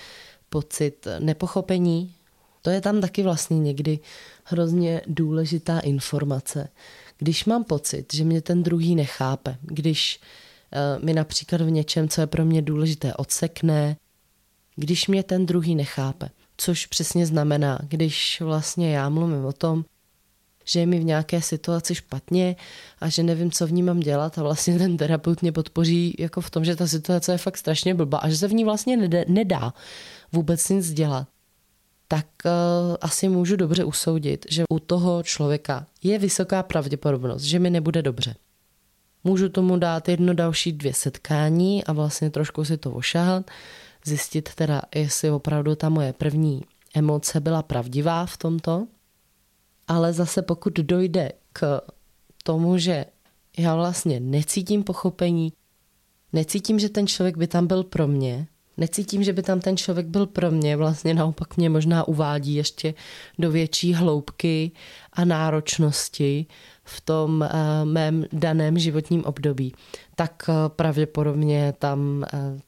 pocit 0.49 1.07
nepochopení. 1.19 2.13
To 2.61 2.69
je 2.69 2.81
tam 2.81 3.01
taky 3.01 3.23
vlastně 3.23 3.59
někdy 3.59 3.99
hrozně 4.43 5.01
důležitá 5.07 5.79
informace. 5.79 6.69
Když 7.17 7.45
mám 7.45 7.63
pocit, 7.63 8.13
že 8.13 8.23
mě 8.23 8.41
ten 8.41 8.63
druhý 8.63 8.95
nechápe, 8.95 9.57
když 9.61 10.19
uh, 10.19 11.05
mi 11.05 11.13
například 11.13 11.61
v 11.61 11.71
něčem, 11.71 12.09
co 12.09 12.21
je 12.21 12.27
pro 12.27 12.45
mě 12.45 12.61
důležité, 12.61 13.13
odsekne, 13.13 13.97
když 14.75 15.07
mě 15.07 15.23
ten 15.23 15.45
druhý 15.45 15.75
nechápe, 15.75 16.29
což 16.57 16.85
přesně 16.85 17.25
znamená, 17.25 17.79
když 17.87 18.41
vlastně 18.41 18.95
já 18.95 19.09
mluvím 19.09 19.45
o 19.45 19.53
tom, 19.53 19.85
že 20.67 20.79
je 20.79 20.85
mi 20.85 20.99
v 20.99 21.03
nějaké 21.03 21.41
situaci 21.41 21.95
špatně 21.95 22.55
a 23.01 23.09
že 23.09 23.23
nevím, 23.23 23.51
co 23.51 23.67
v 23.67 23.71
ní 23.71 23.83
mám 23.83 23.99
dělat. 23.99 24.37
A 24.37 24.43
vlastně 24.43 24.77
ten 24.77 24.97
terapeut 24.97 25.41
mě 25.41 25.51
podpoří 25.51 26.15
jako 26.19 26.41
v 26.41 26.49
tom, 26.49 26.65
že 26.65 26.75
ta 26.75 26.87
situace 26.87 27.31
je 27.31 27.37
fakt 27.37 27.57
strašně 27.57 27.95
blbá 27.95 28.17
a 28.17 28.29
že 28.29 28.37
se 28.37 28.47
v 28.47 28.53
ní 28.53 28.63
vlastně 28.63 28.97
nedá, 29.27 29.73
vůbec 30.31 30.69
nic 30.69 30.93
dělat, 30.93 31.27
tak 32.07 32.25
uh, 32.45 32.51
asi 33.01 33.29
můžu 33.29 33.55
dobře 33.55 33.83
usoudit, 33.83 34.45
že 34.49 34.63
u 34.69 34.79
toho 34.79 35.23
člověka 35.23 35.87
je 36.03 36.19
vysoká 36.19 36.63
pravděpodobnost, 36.63 37.41
že 37.41 37.59
mi 37.59 37.69
nebude 37.69 38.01
dobře. 38.01 38.35
Můžu 39.23 39.49
tomu 39.49 39.77
dát 39.77 40.09
jedno 40.09 40.33
další 40.33 40.71
dvě 40.71 40.93
setkání 40.93 41.83
a 41.83 41.93
vlastně 41.93 42.29
trošku 42.29 42.65
si 42.65 42.77
to 42.77 42.91
ošahat, 42.91 43.51
zjistit 44.05 44.49
teda, 44.55 44.81
jestli 44.95 45.31
opravdu 45.31 45.75
ta 45.75 45.89
moje 45.89 46.13
první 46.13 46.61
emoce 46.95 47.39
byla 47.39 47.63
pravdivá 47.63 48.25
v 48.25 48.37
tomto 48.37 48.87
ale 49.87 50.13
zase 50.13 50.41
pokud 50.41 50.73
dojde 50.73 51.31
k 51.53 51.81
tomu, 52.43 52.77
že 52.77 53.05
já 53.57 53.75
vlastně 53.75 54.19
necítím 54.19 54.83
pochopení, 54.83 55.53
necítím, 56.33 56.79
že 56.79 56.89
ten 56.89 57.07
člověk 57.07 57.37
by 57.37 57.47
tam 57.47 57.67
byl 57.67 57.83
pro 57.83 58.07
mě, 58.07 58.47
necítím, 58.77 59.23
že 59.23 59.33
by 59.33 59.43
tam 59.43 59.59
ten 59.59 59.77
člověk 59.77 60.07
byl 60.07 60.25
pro 60.25 60.51
mě, 60.51 60.77
vlastně 60.77 61.13
naopak 61.13 61.57
mě 61.57 61.69
možná 61.69 62.07
uvádí 62.07 62.55
ještě 62.55 62.93
do 63.39 63.51
větší 63.51 63.93
hloubky 63.93 64.71
a 65.13 65.25
náročnosti 65.25 66.45
v 66.83 67.01
tom 67.01 67.41
uh, 67.41 67.89
mém 67.89 68.25
daném 68.33 68.79
životním 68.79 69.25
období, 69.25 69.73
tak 70.15 70.49
uh, 70.49 70.55
pravděpodobně 70.69 71.73
tam 71.79 72.25
uh, 72.33 72.59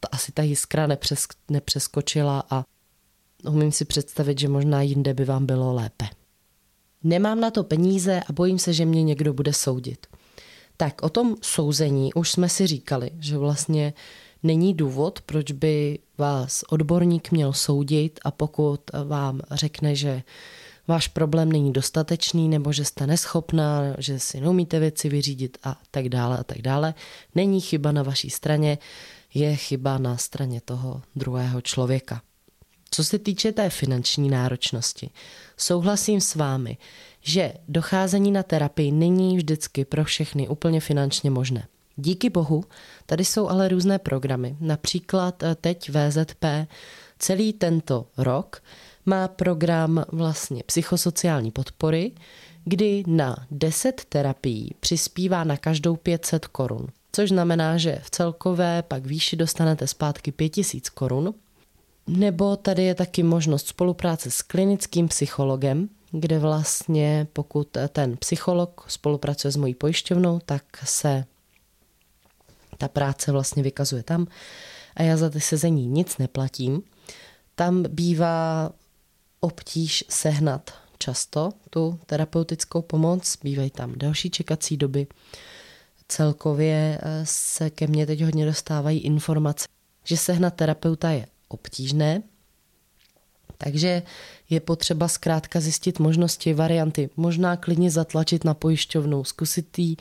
ta, 0.00 0.08
asi 0.12 0.32
ta 0.32 0.42
jiskra 0.42 0.86
nepřes, 0.86 1.26
nepřeskočila 1.50 2.44
a 2.50 2.64
umím 3.48 3.72
si 3.72 3.84
představit, 3.84 4.38
že 4.38 4.48
možná 4.48 4.82
jinde 4.82 5.14
by 5.14 5.24
vám 5.24 5.46
bylo 5.46 5.74
lépe. 5.74 6.04
Nemám 7.04 7.40
na 7.40 7.50
to 7.50 7.64
peníze 7.64 8.20
a 8.28 8.32
bojím 8.32 8.58
se, 8.58 8.72
že 8.72 8.84
mě 8.84 9.02
někdo 9.02 9.32
bude 9.32 9.52
soudit. 9.52 10.06
Tak 10.76 11.02
o 11.02 11.08
tom 11.08 11.36
souzení 11.42 12.14
už 12.14 12.30
jsme 12.30 12.48
si 12.48 12.66
říkali, 12.66 13.10
že 13.20 13.38
vlastně 13.38 13.92
není 14.42 14.74
důvod, 14.74 15.20
proč 15.20 15.52
by 15.52 15.98
vás 16.18 16.64
odborník 16.68 17.30
měl 17.30 17.52
soudit 17.52 18.20
a 18.24 18.30
pokud 18.30 18.80
vám 19.04 19.40
řekne, 19.50 19.94
že 19.94 20.22
váš 20.88 21.08
problém 21.08 21.52
není 21.52 21.72
dostatečný 21.72 22.48
nebo 22.48 22.72
že 22.72 22.84
jste 22.84 23.06
neschopná, 23.06 23.82
že 23.98 24.18
si 24.18 24.40
neumíte 24.40 24.78
věci 24.78 25.08
vyřídit 25.08 25.58
a 25.62 25.80
tak 25.90 26.08
dále 26.08 26.38
a 26.38 26.44
tak 26.44 26.62
dále, 26.62 26.94
není 27.34 27.60
chyba 27.60 27.92
na 27.92 28.02
vaší 28.02 28.30
straně, 28.30 28.78
je 29.34 29.56
chyba 29.56 29.98
na 29.98 30.16
straně 30.16 30.60
toho 30.60 31.02
druhého 31.16 31.60
člověka. 31.60 32.22
Co 32.90 33.04
se 33.04 33.18
týče 33.18 33.52
té 33.52 33.70
finanční 33.70 34.30
náročnosti, 34.30 35.10
souhlasím 35.56 36.20
s 36.20 36.34
vámi, 36.34 36.78
že 37.20 37.52
docházení 37.68 38.32
na 38.32 38.42
terapii 38.42 38.92
není 38.92 39.36
vždycky 39.36 39.84
pro 39.84 40.04
všechny 40.04 40.48
úplně 40.48 40.80
finančně 40.80 41.30
možné. 41.30 41.66
Díky 41.96 42.30
bohu, 42.30 42.64
tady 43.06 43.24
jsou 43.24 43.48
ale 43.48 43.68
různé 43.68 43.98
programy. 43.98 44.56
Například 44.60 45.42
eh, 45.42 45.54
teď 45.54 45.90
VZP 45.90 46.44
celý 47.18 47.52
tento 47.52 48.06
rok 48.16 48.62
má 49.06 49.28
program 49.28 50.04
vlastně 50.12 50.62
psychosociální 50.66 51.50
podpory, 51.50 52.12
kdy 52.64 53.04
na 53.06 53.46
10 53.50 54.04
terapií 54.08 54.74
přispívá 54.80 55.44
na 55.44 55.56
každou 55.56 55.96
500 55.96 56.46
korun. 56.46 56.86
Což 57.12 57.28
znamená, 57.28 57.76
že 57.78 57.98
v 58.02 58.10
celkové 58.10 58.82
pak 58.82 59.06
výši 59.06 59.36
dostanete 59.36 59.86
zpátky 59.86 60.32
5000 60.32 60.88
korun 60.88 61.34
nebo 62.06 62.56
tady 62.56 62.84
je 62.84 62.94
taky 62.94 63.22
možnost 63.22 63.68
spolupráce 63.68 64.30
s 64.30 64.42
klinickým 64.42 65.08
psychologem, 65.08 65.88
kde 66.10 66.38
vlastně 66.38 67.26
pokud 67.32 67.76
ten 67.88 68.16
psycholog 68.16 68.84
spolupracuje 68.88 69.52
s 69.52 69.56
mojí 69.56 69.74
pojišťovnou, 69.74 70.40
tak 70.46 70.64
se 70.84 71.24
ta 72.78 72.88
práce 72.88 73.32
vlastně 73.32 73.62
vykazuje 73.62 74.02
tam 74.02 74.26
a 74.96 75.02
já 75.02 75.16
za 75.16 75.30
ty 75.30 75.40
sezení 75.40 75.86
nic 75.86 76.18
neplatím. 76.18 76.82
Tam 77.54 77.82
bývá 77.88 78.70
obtíž 79.40 80.04
sehnat 80.08 80.70
často 80.98 81.52
tu 81.70 82.00
terapeutickou 82.06 82.82
pomoc, 82.82 83.36
bývají 83.42 83.70
tam 83.70 83.92
další 83.96 84.30
čekací 84.30 84.76
doby. 84.76 85.06
Celkově 86.08 86.98
eh, 87.02 87.20
se 87.24 87.70
ke 87.70 87.86
mně 87.86 88.06
teď 88.06 88.22
hodně 88.22 88.46
dostávají 88.46 89.00
informace, 89.00 89.68
že 90.04 90.16
sehnat 90.16 90.54
terapeuta 90.54 91.10
je 91.10 91.26
obtížné, 91.48 92.22
takže 93.58 94.02
je 94.50 94.60
potřeba 94.60 95.08
zkrátka 95.08 95.60
zjistit 95.60 95.98
možnosti, 95.98 96.54
varianty, 96.54 97.10
možná 97.16 97.56
klidně 97.56 97.90
zatlačit 97.90 98.44
na 98.44 98.54
pojišťovnu, 98.54 99.24
zkusit 99.24 99.78
jí 99.78 99.96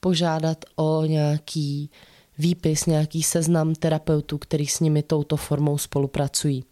požádat 0.00 0.64
o 0.76 1.04
nějaký 1.04 1.90
výpis, 2.38 2.86
nějaký 2.86 3.22
seznam 3.22 3.74
terapeutů, 3.74 4.38
který 4.38 4.66
s 4.66 4.80
nimi 4.80 5.02
touto 5.02 5.36
formou 5.36 5.78
spolupracují. 5.78 6.64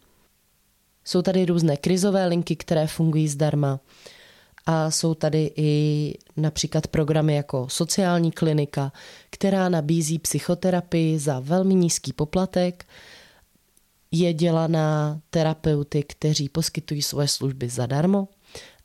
Jsou 1.05 1.21
tady 1.21 1.45
různé 1.45 1.77
krizové 1.77 2.25
linky, 2.27 2.55
které 2.55 2.87
fungují 2.87 3.27
zdarma. 3.27 3.79
A 4.65 4.91
jsou 4.91 5.13
tady 5.13 5.51
i 5.55 6.13
například 6.37 6.87
programy 6.87 7.35
jako 7.35 7.67
sociální 7.69 8.31
klinika, 8.31 8.91
která 9.29 9.69
nabízí 9.69 10.19
psychoterapii 10.19 11.19
za 11.19 11.39
velmi 11.39 11.75
nízký 11.75 12.13
poplatek, 12.13 12.85
je 14.11 14.33
dělaná 14.33 15.21
terapeuty, 15.29 16.03
kteří 16.03 16.49
poskytují 16.49 17.01
svoje 17.01 17.27
služby 17.27 17.69
zadarmo 17.69 18.27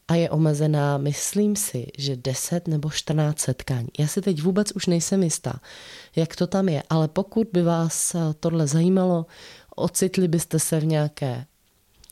a 0.09 0.15
je 0.15 0.31
omezená, 0.31 0.99
myslím 0.99 1.57
si, 1.57 1.87
že 1.99 2.17
10 2.17 2.69
nebo 2.69 2.91
14 2.91 3.39
setkání. 3.39 3.89
Já 3.99 4.07
si 4.07 4.23
teď 4.23 4.43
vůbec 4.43 4.73
už 4.73 4.87
nejsem 4.87 5.23
jistá, 5.23 5.61
jak 6.17 6.37
to 6.37 6.47
tam 6.47 6.69
je, 6.69 6.83
ale 6.91 7.09
pokud 7.09 7.49
by 7.53 7.63
vás 7.63 8.17
tohle 8.41 8.67
zajímalo, 8.67 9.27
ocitli 9.77 10.29
byste 10.29 10.59
se 10.59 10.81
v 10.81 10.87
nějaké 10.87 11.47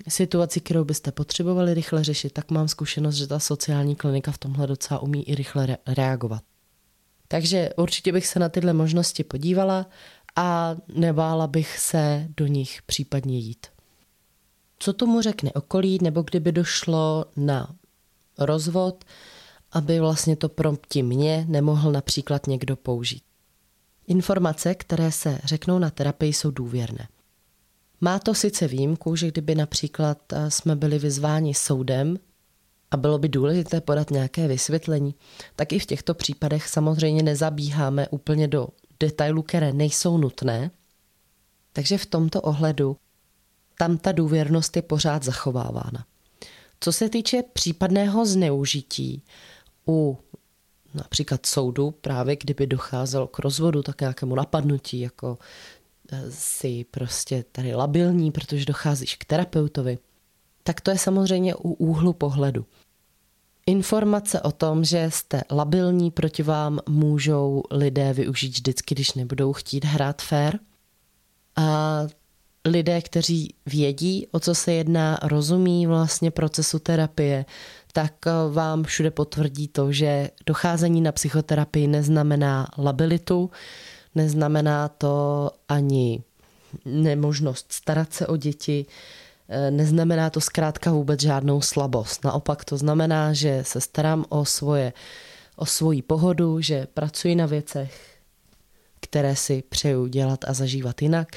situaci, 0.09 0.61
kterou 0.61 0.85
byste 0.85 1.13
potřebovali 1.13 1.75
rychle 1.75 2.05
řešit, 2.05 2.33
tak 2.33 2.51
mám 2.51 2.69
zkušenost, 2.69 3.15
že 3.15 3.27
ta 3.27 3.39
sociální 3.39 3.97
klinika 3.97 4.33
v 4.33 4.39
tomhle 4.39 4.67
docela 4.67 5.03
umí 5.03 5.29
i 5.29 5.35
rychle 5.35 5.67
re- 5.67 5.77
reagovat. 5.87 6.43
Takže 7.29 7.71
určitě 7.77 8.13
bych 8.13 8.27
se 8.27 8.39
na 8.39 8.49
tyhle 8.49 8.73
možnosti 8.73 9.25
podívala 9.25 9.87
a 10.37 10.77
nebála 10.95 11.47
bych 11.47 11.79
se 11.79 12.29
do 12.37 12.47
nich 12.47 12.83
případně 12.87 13.39
jít. 13.39 13.67
Co 14.79 14.93
tomu 14.93 15.21
řekne 15.21 15.53
okolí, 15.53 15.99
nebo 16.03 16.23
kdyby 16.23 16.53
došlo 16.53 17.25
na 17.37 17.75
rozvod, 18.39 19.05
aby 19.73 20.01
vlastně 20.01 20.37
to 20.37 20.49
proti 20.49 21.03
mně 21.03 21.45
nemohl 21.49 21.93
například 21.93 22.47
někdo 22.47 22.77
použít. 22.77 23.23
Informace, 24.07 24.75
které 24.75 25.13
se 25.13 25.39
řeknou 25.45 25.79
na 25.79 25.91
terapii, 25.91 26.33
jsou 26.33 26.51
důvěrné. 26.51 27.09
Má 28.01 28.19
to 28.19 28.35
sice 28.35 28.69
výjimku, 28.69 29.17
že 29.17 29.29
kdyby 29.29 29.55
například 29.55 30.33
eh, 30.33 30.51
jsme 30.51 30.77
byli 30.77 30.99
vyzváni 30.99 31.55
soudem 31.55 32.19
a 32.91 32.97
bylo 32.97 33.19
by 33.19 33.29
důležité 33.29 33.81
podat 33.81 34.11
nějaké 34.11 34.49
vysvětlení, 34.49 35.15
tak 35.57 35.73
i 35.73 35.79
v 35.79 35.87
těchto 35.87 36.15
případech 36.15 36.69
samozřejmě 36.69 37.23
nezabíháme 37.23 38.09
úplně 38.09 38.49
do 38.49 38.69
detailů, 39.03 39.43
které 39.43 39.73
nejsou 39.73 40.19
nutné. 40.19 40.71
Takže 41.73 41.99
v 41.99 42.07
tomto 42.07 42.41
ohledu 42.41 42.97
tam 43.79 43.99
ta 43.99 44.13
důvěrnost 44.13 44.77
je 44.77 44.83
pořád 44.83 45.23
zachovávána. 45.23 46.07
Co 46.81 46.93
se 46.93 47.09
týče 47.09 47.43
případného 47.53 48.27
zneužití 48.27 49.23
u 49.89 50.19
například 50.95 51.47
soudu, 51.47 51.91
právě 51.91 52.37
kdyby 52.37 52.67
docházelo 52.67 53.27
k 53.27 53.39
rozvodu, 53.39 53.83
tak 53.83 54.01
nějakému 54.01 54.35
napadnutí, 54.35 55.01
jako 55.01 55.39
eh, 56.13 56.31
si 56.31 56.85
prostě 56.91 57.45
tady 57.53 57.75
labilní, 57.75 58.33
protože 58.33 58.65
docházíš 58.65 59.17
k 59.17 59.25
terapeutovi, 59.25 59.99
tak 60.63 60.81
to 60.81 60.91
je 60.91 60.99
samozřejmě 60.99 61.55
u 61.55 61.73
úhlu 61.73 62.13
pohledu. 62.13 62.67
Informace 63.67 64.41
o 64.41 64.53
tom, 64.53 64.85
že 64.85 65.07
jste 65.11 65.43
labilní 65.51 66.11
proti 66.11 66.43
vám, 66.43 66.81
můžou 66.89 67.63
lidé 67.71 68.13
využít 68.13 68.53
vždycky, 68.53 68.95
když 68.95 69.15
nebudou 69.15 69.53
chtít 69.53 69.85
hrát 69.85 70.23
fair. 70.23 70.59
A 71.57 72.01
lidé, 72.65 73.03
kteří 73.03 73.55
vědí, 73.67 74.27
o 74.31 74.41
co 74.41 74.55
se 74.55 74.73
jedná, 74.73 75.19
rozumí 75.23 75.87
vlastně 75.87 76.31
procesu 76.31 76.79
terapie, 76.79 77.45
tak 77.93 78.27
eh, 78.27 78.31
vám 78.53 78.85
všude 78.85 79.11
potvrdí 79.11 79.69
to, 79.69 79.93
že 79.93 80.31
docházení 80.47 81.01
na 81.01 81.13
psychoterapii 81.13 81.87
neznamená 81.87 82.69
labilitu, 82.79 83.51
neznamená 84.15 84.89
to 84.89 85.51
ani 85.69 86.23
nemožnost 86.85 87.73
starat 87.73 88.13
se 88.13 88.27
o 88.27 88.37
děti, 88.37 88.87
neznamená 89.71 90.31
to 90.31 90.41
zkrátka 90.41 90.93
vůbec 90.93 91.23
žádnou 91.23 91.61
slabost. 91.61 92.25
Naopak 92.25 92.65
to 92.65 92.77
znamená, 92.77 93.33
že 93.33 93.61
se 93.67 93.81
starám 93.81 94.25
o 94.29 94.45
svoje 94.45 94.93
o 95.57 95.67
svoji 95.67 96.03
pohodu, 96.03 96.61
že 96.61 96.87
pracuji 96.95 97.35
na 97.35 97.47
věcech, 97.47 98.19
které 99.01 99.37
si 99.37 99.63
přeju 99.69 100.07
dělat 100.07 100.45
a 100.49 100.53
zažívat 100.53 101.03
jinak. 101.03 101.29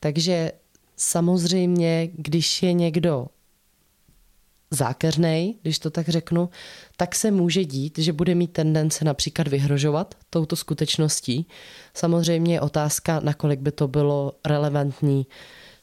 Takže 0.00 0.52
samozřejmě, 0.96 2.08
když 2.12 2.62
je 2.62 2.72
někdo 2.72 3.26
zákeřnej, 4.70 5.54
když 5.62 5.78
to 5.78 5.90
tak 5.90 6.08
řeknu, 6.08 6.50
tak 6.96 7.14
se 7.14 7.30
může 7.30 7.64
dít, 7.64 7.98
že 7.98 8.12
bude 8.12 8.34
mít 8.34 8.52
tendence 8.52 9.04
například 9.04 9.48
vyhrožovat 9.48 10.14
touto 10.30 10.56
skutečností. 10.56 11.46
Samozřejmě 11.94 12.54
je 12.54 12.60
otázka, 12.60 13.20
nakolik 13.20 13.60
by 13.60 13.72
to 13.72 13.88
bylo 13.88 14.32
relevantní 14.44 15.26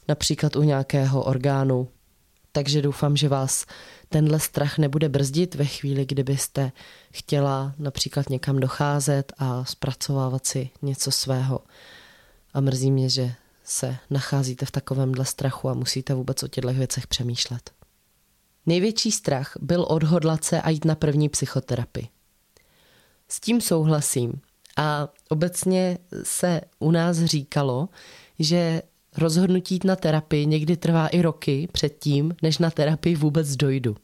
například 0.10 0.56
u 0.56 0.64
nějakého 0.64 1.24
orgánu. 1.24 1.88
Takže 2.52 2.82
doufám, 2.82 3.18
že 3.18 3.30
vás 3.30 3.66
tenhle 4.10 4.40
strach 4.40 4.78
nebude 4.78 5.10
brzdit 5.10 5.56
ve 5.56 5.66
chvíli, 5.66 6.06
kdybyste 6.06 6.72
chtěla 7.12 7.74
například 7.78 8.30
někam 8.30 8.60
docházet 8.60 9.34
a 9.38 9.66
zpracovávat 9.66 10.46
si 10.46 10.70
něco 10.82 11.12
svého. 11.12 11.60
A 12.54 12.62
mrzí 12.62 12.92
mě, 12.92 13.10
že 13.10 13.34
se 13.64 13.98
nacházíte 14.10 14.66
v 14.66 14.72
takovémhle 14.72 15.26
strachu 15.26 15.70
a 15.70 15.74
musíte 15.74 16.14
vůbec 16.14 16.44
o 16.44 16.48
těchto 16.48 16.74
věcech 16.74 17.08
přemýšlet. 17.08 17.72
Největší 18.66 19.12
strach 19.12 19.54
byl 19.62 19.86
odhodlat 19.90 20.44
se 20.44 20.62
a 20.62 20.70
jít 20.70 20.86
na 20.86 20.96
první 20.96 21.30
psychoterapii. 21.30 22.08
S 23.28 23.40
tím 23.40 23.62
souhlasím. 23.62 24.42
A 24.78 25.08
obecně 25.30 25.98
se 26.24 26.62
u 26.80 26.92
nás 26.92 27.18
říkalo, 27.18 27.90
že 28.40 28.82
rozhodnutí 29.18 29.76
jít 29.76 29.84
na 29.84 29.96
terapii 29.96 30.46
někdy 30.46 30.78
trvá 30.78 31.08
i 31.08 31.22
roky 31.22 31.68
předtím, 31.72 32.36
než 32.42 32.58
na 32.58 32.72
terapii 32.72 33.16
vůbec 33.16 33.56
dojdu. 33.56 33.96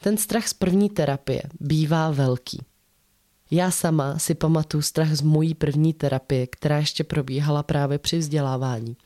Ten 0.00 0.16
strach 0.16 0.48
z 0.48 0.54
první 0.54 0.90
terapie 0.90 1.42
bývá 1.60 2.10
velký. 2.10 2.62
Já 3.50 3.70
sama 3.70 4.18
si 4.18 4.34
pamatuju 4.34 4.82
strach 4.82 5.12
z 5.12 5.20
mojí 5.20 5.54
první 5.54 5.92
terapie, 5.92 6.46
která 6.46 6.78
ještě 6.78 7.04
probíhala 7.04 7.62
právě 7.62 7.98
při 7.98 8.18
vzdělávání. 8.18 8.96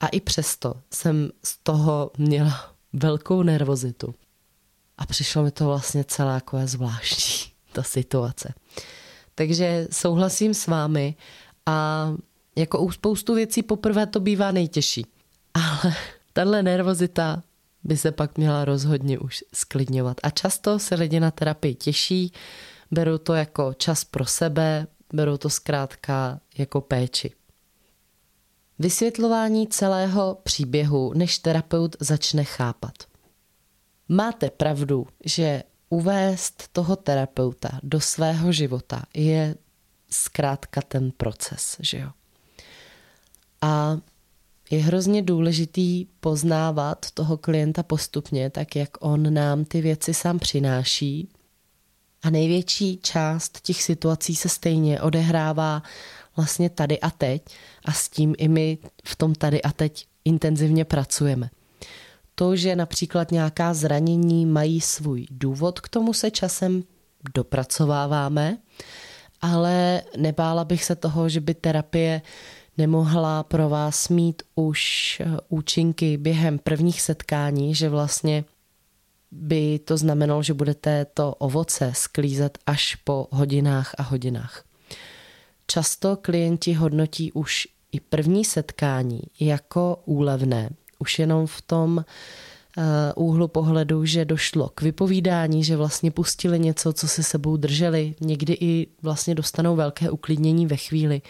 A 0.00 0.06
i 0.06 0.20
přesto 0.20 0.74
jsem 0.92 1.30
z 1.44 1.58
toho 1.62 2.10
měla 2.18 2.74
velkou 2.92 3.42
nervozitu. 3.42 4.14
A 4.98 5.06
přišlo 5.06 5.42
mi 5.42 5.50
to 5.50 5.64
vlastně 5.66 6.04
celé 6.04 6.34
jako 6.34 6.58
zvláštní, 6.64 7.52
ta 7.72 7.82
situace. 7.82 8.54
Takže 9.34 9.88
souhlasím 9.92 10.54
s 10.54 10.66
vámi 10.66 11.14
a 11.66 12.08
jako 12.56 12.78
u 12.78 12.90
spoustu 12.90 13.34
věcí 13.34 13.62
poprvé 13.62 14.06
to 14.06 14.20
bývá 14.20 14.50
nejtěžší. 14.50 15.06
Ale 15.54 15.94
tahle 16.32 16.62
nervozita 16.62 17.42
by 17.84 17.96
se 17.96 18.12
pak 18.12 18.38
měla 18.38 18.64
rozhodně 18.64 19.18
už 19.18 19.44
sklidňovat. 19.54 20.16
A 20.22 20.30
často 20.30 20.78
se 20.78 20.94
lidi 20.94 21.20
na 21.20 21.30
terapii 21.30 21.74
těší, 21.74 22.32
berou 22.90 23.18
to 23.18 23.34
jako 23.34 23.74
čas 23.74 24.04
pro 24.04 24.26
sebe, 24.26 24.86
berou 25.12 25.36
to 25.36 25.50
zkrátka 25.50 26.40
jako 26.58 26.80
péči. 26.80 27.32
Vysvětlování 28.78 29.66
celého 29.66 30.38
příběhu, 30.42 31.12
než 31.14 31.38
terapeut 31.38 31.96
začne 32.00 32.44
chápat. 32.44 32.92
Máte 34.08 34.50
pravdu, 34.50 35.06
že 35.24 35.62
uvést 35.88 36.68
toho 36.72 36.96
terapeuta 36.96 37.80
do 37.82 38.00
svého 38.00 38.52
života 38.52 39.02
je 39.14 39.54
zkrátka 40.10 40.80
ten 40.82 41.10
proces, 41.10 41.76
že 41.80 41.98
jo. 41.98 42.10
A 43.60 43.98
je 44.70 44.80
hrozně 44.82 45.22
důležitý 45.22 46.06
poznávat 46.20 47.10
toho 47.14 47.36
klienta 47.36 47.82
postupně, 47.82 48.50
tak 48.50 48.76
jak 48.76 48.90
on 49.00 49.34
nám 49.34 49.64
ty 49.64 49.80
věci 49.80 50.14
sám 50.14 50.38
přináší. 50.38 51.28
A 52.22 52.30
největší 52.30 52.98
část 53.02 53.60
těch 53.60 53.82
situací 53.82 54.36
se 54.36 54.48
stejně 54.48 55.00
odehrává 55.00 55.82
vlastně 56.36 56.70
tady 56.70 57.00
a 57.00 57.10
teď 57.10 57.42
a 57.84 57.92
s 57.92 58.08
tím 58.08 58.34
i 58.38 58.48
my 58.48 58.78
v 59.04 59.16
tom 59.16 59.34
tady 59.34 59.62
a 59.62 59.72
teď 59.72 60.06
intenzivně 60.24 60.84
pracujeme. 60.84 61.50
To, 62.34 62.56
že 62.56 62.76
například 62.76 63.32
nějaká 63.32 63.74
zranění 63.74 64.46
mají 64.46 64.80
svůj 64.80 65.26
důvod, 65.30 65.80
k 65.80 65.88
tomu 65.88 66.12
se 66.12 66.30
časem 66.30 66.82
dopracováváme, 67.34 68.58
ale 69.40 70.02
nebála 70.16 70.64
bych 70.64 70.84
se 70.84 70.96
toho, 70.96 71.28
že 71.28 71.40
by 71.40 71.54
terapie 71.54 72.22
nemohla 72.80 73.42
pro 73.42 73.68
vás 73.68 74.08
mít 74.08 74.42
už 74.54 74.80
eh, 75.20 75.36
účinky 75.48 76.16
během 76.16 76.58
prvních 76.58 77.00
setkání, 77.00 77.74
že 77.74 77.88
vlastně 77.88 78.44
by 79.30 79.78
to 79.78 79.96
znamenalo, 79.96 80.42
že 80.42 80.54
budete 80.54 81.04
to 81.04 81.34
ovoce 81.34 81.92
sklízet 81.94 82.58
až 82.66 82.94
po 82.94 83.26
hodinách 83.30 83.94
a 83.98 84.02
hodinách. 84.02 84.64
Často 85.66 86.16
klienti 86.16 86.72
hodnotí 86.72 87.32
už 87.32 87.68
i 87.92 88.00
první 88.00 88.44
setkání 88.44 89.20
jako 89.40 90.02
úlevné, 90.04 90.70
už 90.98 91.18
jenom 91.18 91.46
v 91.46 91.62
tom 91.62 91.96
uh, 91.96 93.24
úhlu 93.28 93.48
pohledu, 93.48 94.04
že 94.04 94.24
došlo 94.24 94.68
k 94.68 94.82
vypovídání, 94.82 95.64
že 95.64 95.76
vlastně 95.76 96.10
pustili 96.10 96.58
něco, 96.58 96.92
co 96.92 97.08
se 97.08 97.22
sebou 97.22 97.56
drželi. 97.56 98.14
Někdy 98.20 98.56
i 98.60 98.86
vlastně 99.02 99.34
dostanou 99.34 99.76
velké 99.76 100.10
uklidnění 100.10 100.66
ve 100.66 100.76
chvíli, 100.76 101.22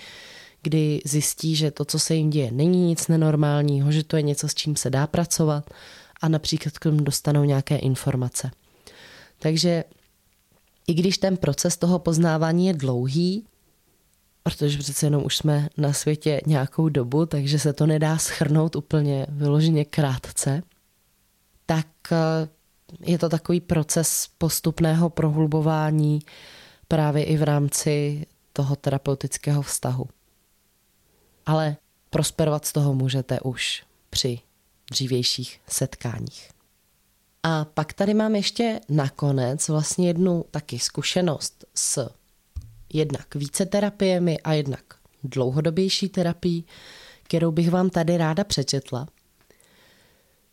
kdy 0.63 1.01
zjistí, 1.05 1.57
že 1.57 1.71
to, 1.71 1.85
co 1.85 1.99
se 1.99 2.15
jim 2.15 2.31
děje, 2.31 2.53
není 2.53 2.87
nic 2.87 3.09
nenormálního, 3.09 3.93
že 3.93 4.05
to 4.05 4.17
je 4.17 4.23
něco, 4.23 4.49
s 4.49 4.55
čím 4.55 4.77
se 4.77 4.91
dá 4.91 5.07
pracovat 5.07 5.71
a 6.21 6.29
například 6.29 6.79
k 6.79 6.83
tomu 6.83 7.01
dostanou 7.01 7.45
nějaké 7.45 7.77
informace. 7.77 8.51
Takže 9.39 9.85
i 10.87 10.95
když 10.95 11.19
ten 11.19 11.37
proces 11.37 11.77
toho 11.77 11.99
poznávání 11.99 12.67
je 12.67 12.73
dlouhý, 12.73 13.47
protože 14.43 14.79
přece 14.79 15.07
jenom 15.07 15.25
už 15.25 15.37
jsme 15.37 15.69
na 15.77 15.93
světě 15.93 16.41
nějakou 16.47 16.89
dobu, 16.89 17.27
takže 17.27 17.59
se 17.59 17.73
to 17.73 17.87
nedá 17.87 18.19
schrnout 18.19 18.77
úplně 18.77 19.27
vyloženě 19.29 19.85
krátce, 19.85 20.63
tak 21.67 21.87
eh, 22.13 22.49
je 23.01 23.19
to 23.19 23.29
takový 23.29 23.61
proces 23.61 24.29
postupného 24.39 25.11
prohlubování 25.11 26.21
právě 26.89 27.25
i 27.25 27.37
v 27.37 27.43
rámci 27.43 28.27
toho 28.53 28.77
terapeutického 28.77 29.63
vztahu 29.63 30.05
ale 31.51 31.77
prosperovat 32.11 32.65
z 32.65 32.73
toho 32.73 32.95
můžete 32.95 33.41
už 33.41 33.83
při 34.11 34.39
dřívějších 34.91 35.61
setkáních. 35.69 36.51
A 37.43 37.65
pak 37.65 37.93
tady 37.93 38.15
mám 38.15 38.35
ještě 38.35 38.81
nakonec 38.89 39.69
vlastně 39.69 40.07
jednu 40.07 40.45
taky 40.51 40.79
zkušenost 40.79 41.65
s 41.75 42.11
jednak 42.93 43.35
více 43.35 43.67
terapiemi 43.67 44.39
a 44.39 44.53
jednak 44.53 44.85
dlouhodobější 45.25 46.09
terapií, 46.09 46.65
kterou 47.23 47.51
bych 47.51 47.71
vám 47.71 47.91
tady 47.91 48.17
ráda 48.17 48.45
přečetla. 48.45 49.07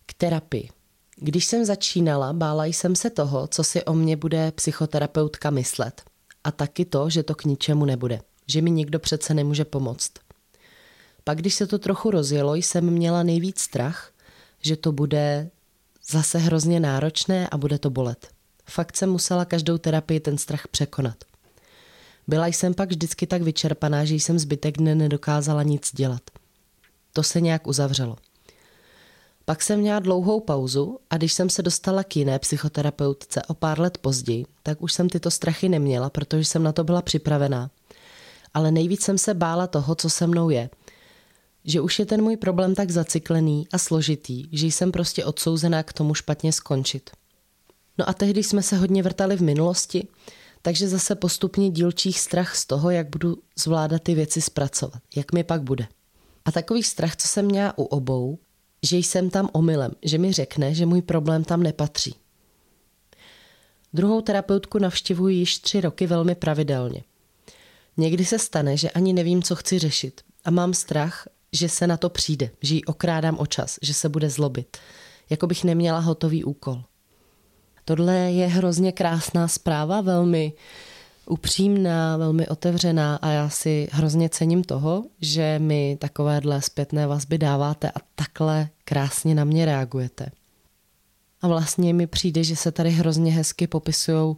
K 0.05 0.13
terapii. 0.13 0.69
Když 1.15 1.45
jsem 1.45 1.65
začínala, 1.65 2.33
bála 2.33 2.65
jsem 2.65 2.95
se 2.95 3.09
toho, 3.09 3.47
co 3.47 3.63
si 3.63 3.85
o 3.85 3.93
mě 3.93 4.17
bude 4.17 4.51
psychoterapeutka 4.51 5.49
myslet. 5.49 6.01
A 6.43 6.51
taky 6.51 6.85
to, 6.85 7.09
že 7.09 7.23
to 7.23 7.35
k 7.35 7.45
ničemu 7.45 7.85
nebude. 7.85 8.21
Že 8.47 8.61
mi 8.61 8.71
nikdo 8.71 8.99
přece 8.99 9.33
nemůže 9.33 9.65
pomoct. 9.65 10.11
Pak, 11.27 11.37
když 11.37 11.55
se 11.55 11.67
to 11.67 11.79
trochu 11.79 12.11
rozjelo, 12.11 12.55
jsem 12.55 12.89
měla 12.89 13.23
nejvíc 13.23 13.59
strach, 13.59 14.11
že 14.61 14.75
to 14.75 14.91
bude 14.91 15.49
zase 16.09 16.37
hrozně 16.37 16.79
náročné 16.79 17.47
a 17.49 17.57
bude 17.57 17.79
to 17.79 17.89
bolet. 17.89 18.27
Fakt 18.69 18.97
jsem 18.97 19.09
musela 19.09 19.45
každou 19.45 19.77
terapii 19.77 20.19
ten 20.19 20.37
strach 20.37 20.67
překonat. 20.67 21.15
Byla 22.27 22.47
jsem 22.47 22.73
pak 22.73 22.89
vždycky 22.89 23.27
tak 23.27 23.41
vyčerpaná, 23.41 24.05
že 24.05 24.15
jsem 24.15 24.39
zbytek 24.39 24.77
dne 24.77 24.95
nedokázala 24.95 25.63
nic 25.63 25.91
dělat. 25.93 26.21
To 27.13 27.23
se 27.23 27.41
nějak 27.41 27.67
uzavřelo. 27.67 28.15
Pak 29.45 29.61
jsem 29.61 29.79
měla 29.79 29.99
dlouhou 29.99 30.39
pauzu 30.39 30.99
a 31.09 31.17
když 31.17 31.33
jsem 31.33 31.49
se 31.49 31.61
dostala 31.61 32.03
k 32.03 32.15
jiné 32.15 32.39
psychoterapeutce 32.39 33.41
o 33.47 33.53
pár 33.53 33.79
let 33.79 33.97
později, 33.97 34.45
tak 34.63 34.81
už 34.81 34.93
jsem 34.93 35.09
tyto 35.09 35.31
strachy 35.31 35.69
neměla, 35.69 36.09
protože 36.09 36.45
jsem 36.45 36.63
na 36.63 36.71
to 36.71 36.83
byla 36.83 37.01
připravená. 37.01 37.69
Ale 38.53 38.71
nejvíc 38.71 39.03
jsem 39.03 39.17
se 39.17 39.33
bála 39.33 39.67
toho, 39.67 39.95
co 39.95 40.09
se 40.09 40.27
mnou 40.27 40.49
je– 40.49 40.69
že 41.67 41.81
už 41.81 41.99
je 41.99 42.05
ten 42.05 42.21
můj 42.21 42.37
problém 42.37 42.75
tak 42.75 42.91
zacyklený 42.91 43.67
a 43.73 43.77
složitý, 43.77 44.45
že 44.51 44.67
jsem 44.67 44.91
prostě 44.91 45.25
odsouzená 45.25 45.83
k 45.83 45.93
tomu 45.93 46.13
špatně 46.13 46.53
skončit. 46.53 47.09
No 47.97 48.09
a 48.09 48.13
tehdy 48.13 48.43
jsme 48.43 48.63
se 48.63 48.77
hodně 48.77 49.03
vrtali 49.03 49.37
v 49.37 49.41
minulosti, 49.41 50.07
takže 50.61 50.87
zase 50.87 51.15
postupně 51.15 51.69
dílčích 51.69 52.19
strach 52.19 52.55
z 52.55 52.65
toho, 52.65 52.89
jak 52.89 53.09
budu 53.09 53.37
zvládat 53.55 54.03
ty 54.03 54.15
věci 54.15 54.41
zpracovat, 54.41 55.01
jak 55.15 55.33
mi 55.33 55.43
pak 55.43 55.61
bude. 55.61 55.87
A 56.45 56.51
takový 56.51 56.83
strach, 56.83 57.15
co 57.15 57.27
jsem 57.27 57.45
měla 57.45 57.77
u 57.77 57.83
obou, 57.83 58.39
že 58.83 58.97
jsem 58.97 59.29
tam 59.29 59.49
omylem, 59.53 59.91
že 60.03 60.17
mi 60.17 60.33
řekne, 60.33 60.73
že 60.73 60.85
můj 60.85 61.01
problém 61.01 61.43
tam 61.43 61.63
nepatří. 61.63 62.15
Druhou 63.93 64.21
terapeutku 64.21 64.79
navštěvuji 64.79 65.37
již 65.37 65.57
tři 65.57 65.81
roky 65.81 66.07
velmi 66.07 66.35
pravidelně. 66.35 67.03
Někdy 67.97 68.25
se 68.25 68.39
stane, 68.39 68.77
že 68.77 68.89
ani 68.89 69.13
nevím, 69.13 69.43
co 69.43 69.55
chci 69.55 69.79
řešit 69.79 70.21
a 70.45 70.51
mám 70.51 70.73
strach, 70.73 71.27
že 71.57 71.69
se 71.69 71.87
na 71.87 71.97
to 71.97 72.09
přijde, 72.09 72.49
že 72.61 72.75
ji 72.75 72.83
okrádám 72.83 73.39
o 73.39 73.45
čas, 73.45 73.79
že 73.81 73.93
se 73.93 74.09
bude 74.09 74.29
zlobit, 74.29 74.77
jako 75.29 75.47
bych 75.47 75.63
neměla 75.63 75.99
hotový 75.99 76.43
úkol. 76.43 76.83
Tohle 77.85 78.15
je 78.15 78.47
hrozně 78.47 78.91
krásná 78.91 79.47
zpráva, 79.47 80.01
velmi 80.01 80.53
upřímná, 81.25 82.17
velmi 82.17 82.47
otevřená 82.47 83.15
a 83.15 83.29
já 83.29 83.49
si 83.49 83.87
hrozně 83.91 84.29
cením 84.29 84.63
toho, 84.63 85.03
že 85.21 85.59
mi 85.59 85.97
takovéhle 85.99 86.61
zpětné 86.61 87.07
vazby 87.07 87.37
dáváte 87.37 87.91
a 87.91 87.99
takhle 88.15 88.69
krásně 88.85 89.35
na 89.35 89.43
mě 89.43 89.65
reagujete. 89.65 90.31
A 91.41 91.47
vlastně 91.47 91.93
mi 91.93 92.07
přijde, 92.07 92.43
že 92.43 92.55
se 92.55 92.71
tady 92.71 92.89
hrozně 92.89 93.31
hezky 93.31 93.67
popisují 93.67 94.35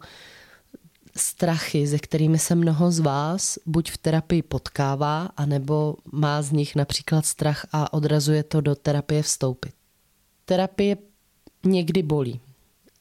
strachy, 1.20 1.86
ze 1.86 1.98
kterými 1.98 2.38
se 2.38 2.54
mnoho 2.54 2.90
z 2.90 2.98
vás 2.98 3.58
buď 3.66 3.90
v 3.90 3.98
terapii 3.98 4.42
potkává, 4.42 5.28
anebo 5.36 5.96
má 6.12 6.42
z 6.42 6.52
nich 6.52 6.76
například 6.76 7.26
strach 7.26 7.66
a 7.72 7.92
odrazuje 7.92 8.42
to 8.42 8.60
do 8.60 8.74
terapie 8.74 9.22
vstoupit. 9.22 9.72
Terapie 10.44 10.96
někdy 11.64 12.02
bolí. 12.02 12.40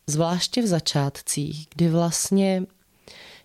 Zvláště 0.08 0.62
v 0.62 0.68
začátcích, 0.68 1.68
kdy 1.76 1.90
vlastně 1.90 2.64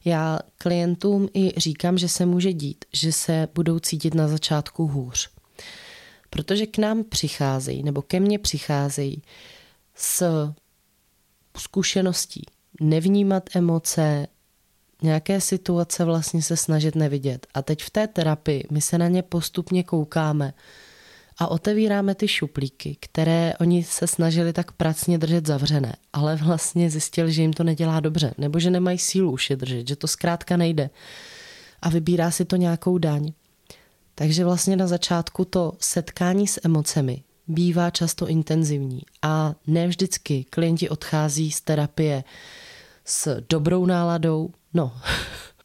já 0.05 0.39
klientům 0.59 1.29
i 1.35 1.61
říkám, 1.61 1.99
že 1.99 2.09
se 2.09 2.27
může 2.27 2.53
dít, 2.53 2.85
že 2.93 3.13
se 3.13 3.49
budou 3.55 3.79
cítit 3.79 4.15
na 4.15 4.29
začátku 4.29 4.87
hůř. 4.87 5.31
Protože 6.31 6.67
k 6.67 6.79
nám 6.79 7.05
přicházejí, 7.05 7.83
nebo 7.83 8.03
ke 8.03 8.21
mně 8.21 8.39
přicházejí 8.39 9.23
s 9.95 10.25
zkušeností 11.59 12.47
nevnímat 12.81 13.57
emoce, 13.57 14.27
nějaké 15.05 15.41
situace 15.41 16.05
vlastně 16.05 16.43
se 16.43 16.57
snažit 16.57 16.95
nevidět. 16.95 17.47
A 17.55 17.63
teď 17.63 17.83
v 17.83 17.91
té 17.91 18.07
terapii 18.07 18.65
my 18.71 18.81
se 18.81 18.99
na 18.99 19.09
ně 19.09 19.23
postupně 19.23 19.83
koukáme 19.83 20.55
a 21.39 21.49
otevíráme 21.49 22.15
ty 22.15 22.29
šuplíky, 22.29 22.97
které 23.01 23.55
oni 23.61 23.85
se 23.85 24.07
snažili 24.07 24.53
tak 24.53 24.73
pracně 24.73 25.19
držet 25.19 25.47
zavřené, 25.47 25.97
ale 26.13 26.37
vlastně 26.37 26.91
zjistili, 26.91 27.33
že 27.33 27.43
jim 27.43 27.53
to 27.53 27.65
nedělá 27.65 28.01
dobře, 28.01 28.35
nebo 28.39 28.59
že 28.59 28.71
nemají 28.71 28.99
sílu 28.99 29.31
už 29.33 29.51
je 29.51 29.57
držet, 29.57 29.89
že 29.89 29.97
to 29.97 30.07
zkrátka 30.07 30.57
nejde. 30.57 30.91
A 31.83 31.89
vybírá 31.89 32.31
si 32.31 32.45
to 32.45 32.57
nějakou 32.57 32.99
daň. 32.99 33.33
Takže 34.15 34.45
vlastně 34.45 34.77
na 34.77 34.87
začátku 34.87 35.45
to 35.45 35.73
setkání 35.79 36.47
s 36.47 36.61
emocemi 36.65 37.23
bývá 37.49 37.91
často 37.91 38.29
intenzivní 38.29 39.03
a 39.23 39.55
ne 39.67 39.87
vždycky 39.87 40.45
klienti 40.51 40.89
odchází 40.89 41.51
z 41.51 41.61
terapie 41.61 42.25
s 43.05 43.41
dobrou 43.49 43.87
náladou, 43.87 44.51
no, 44.75 45.01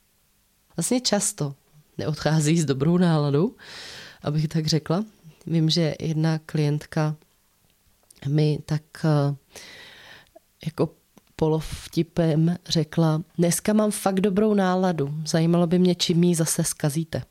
vlastně 0.78 1.02
často 1.02 1.56
neodchází 1.98 2.60
s 2.60 2.66
dobrou 2.66 2.98
náladou, 2.98 3.56
abych 4.22 4.48
tak 4.48 4.68
řekla. 4.68 5.06
Vím, 5.46 5.70
že 5.70 5.96
jedna 6.00 6.40
klientka 6.40 7.16
mi 8.28 8.60
tak 8.66 8.82
eh, 9.06 9.36
jako 10.66 10.90
polovtipem 11.36 12.56
řekla, 12.68 13.22
dneska 13.38 13.74
mám 13.74 13.92
fakt 13.92 14.20
dobrou 14.20 14.54
náladu, 14.54 15.14
zajímalo 15.26 15.68
by 15.68 15.80
mě, 15.80 15.96
čím 15.96 16.24
ji 16.24 16.36
zase 16.36 16.64
skazíte. 16.64 17.24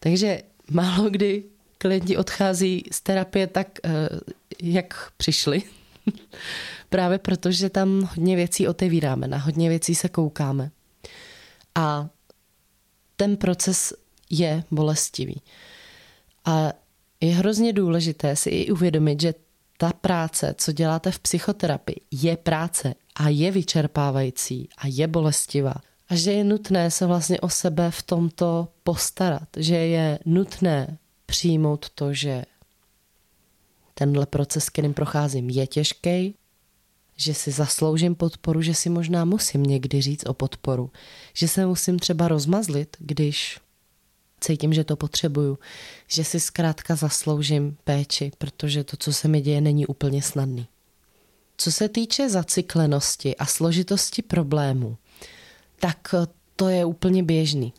Takže 0.00 0.42
málo 0.70 1.10
kdy 1.10 1.44
klienti 1.78 2.16
odchází 2.16 2.84
z 2.92 3.00
terapie 3.00 3.46
tak, 3.46 3.68
eh, 3.84 4.08
jak 4.62 5.12
přišli. 5.16 5.62
Právě 6.88 7.18
protože 7.18 7.70
tam 7.70 8.02
hodně 8.02 8.36
věcí 8.36 8.68
otevíráme, 8.68 9.28
na 9.28 9.38
hodně 9.38 9.68
věcí 9.68 9.94
se 9.94 10.08
koukáme. 10.08 10.70
A 11.74 12.08
ten 13.16 13.36
proces 13.36 13.92
je 14.30 14.64
bolestivý. 14.70 15.42
A 16.44 16.72
je 17.20 17.34
hrozně 17.34 17.72
důležité 17.72 18.36
si 18.36 18.50
i 18.50 18.70
uvědomit, 18.70 19.20
že 19.20 19.34
ta 19.78 19.92
práce, 19.92 20.54
co 20.58 20.72
děláte 20.72 21.10
v 21.10 21.18
psychoterapii, 21.18 22.00
je 22.10 22.36
práce 22.36 22.94
a 23.14 23.28
je 23.28 23.50
vyčerpávající 23.50 24.68
a 24.78 24.86
je 24.86 25.06
bolestivá. 25.06 25.74
A 26.08 26.14
že 26.14 26.32
je 26.32 26.44
nutné 26.44 26.90
se 26.90 27.06
vlastně 27.06 27.40
o 27.40 27.48
sebe 27.48 27.90
v 27.90 28.02
tomto 28.02 28.68
postarat, 28.82 29.48
že 29.56 29.76
je 29.76 30.18
nutné 30.26 30.98
přijmout 31.26 31.90
to, 31.90 32.14
že 32.14 32.44
tenhle 33.94 34.26
proces, 34.26 34.68
kterým 34.68 34.94
procházím, 34.94 35.50
je 35.50 35.66
těžký, 35.66 36.34
že 37.20 37.34
si 37.34 37.50
zasloužím 37.50 38.14
podporu, 38.14 38.62
že 38.62 38.74
si 38.74 38.90
možná 38.90 39.24
musím 39.24 39.62
někdy 39.62 40.00
říct 40.00 40.26
o 40.26 40.34
podporu, 40.34 40.90
že 41.34 41.48
se 41.48 41.66
musím 41.66 41.98
třeba 41.98 42.28
rozmazlit, 42.28 42.96
když 42.98 43.60
cítím, 44.40 44.74
že 44.74 44.84
to 44.84 44.96
potřebuju, 44.96 45.58
že 46.08 46.24
si 46.24 46.40
zkrátka 46.40 46.96
zasloužím 46.96 47.76
péči, 47.84 48.32
protože 48.38 48.84
to, 48.84 48.96
co 48.96 49.12
se 49.12 49.28
mi 49.28 49.40
děje, 49.40 49.60
není 49.60 49.86
úplně 49.86 50.22
snadný. 50.22 50.66
Co 51.56 51.72
se 51.72 51.88
týče 51.88 52.30
zacyklenosti 52.30 53.36
a 53.36 53.46
složitosti 53.46 54.22
problému, 54.22 54.96
tak 55.80 56.14
to 56.56 56.68
je 56.68 56.84
úplně 56.84 57.22
běžný. 57.22 57.72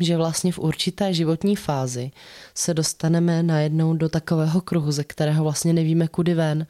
Že 0.00 0.16
vlastně 0.16 0.52
v 0.52 0.58
určité 0.58 1.14
životní 1.14 1.56
fázi 1.56 2.10
se 2.54 2.74
dostaneme 2.74 3.42
najednou 3.42 3.94
do 3.94 4.08
takového 4.08 4.60
kruhu, 4.60 4.92
ze 4.92 5.04
kterého 5.04 5.44
vlastně 5.44 5.72
nevíme 5.72 6.08
kudy 6.08 6.34
ven 6.34 6.66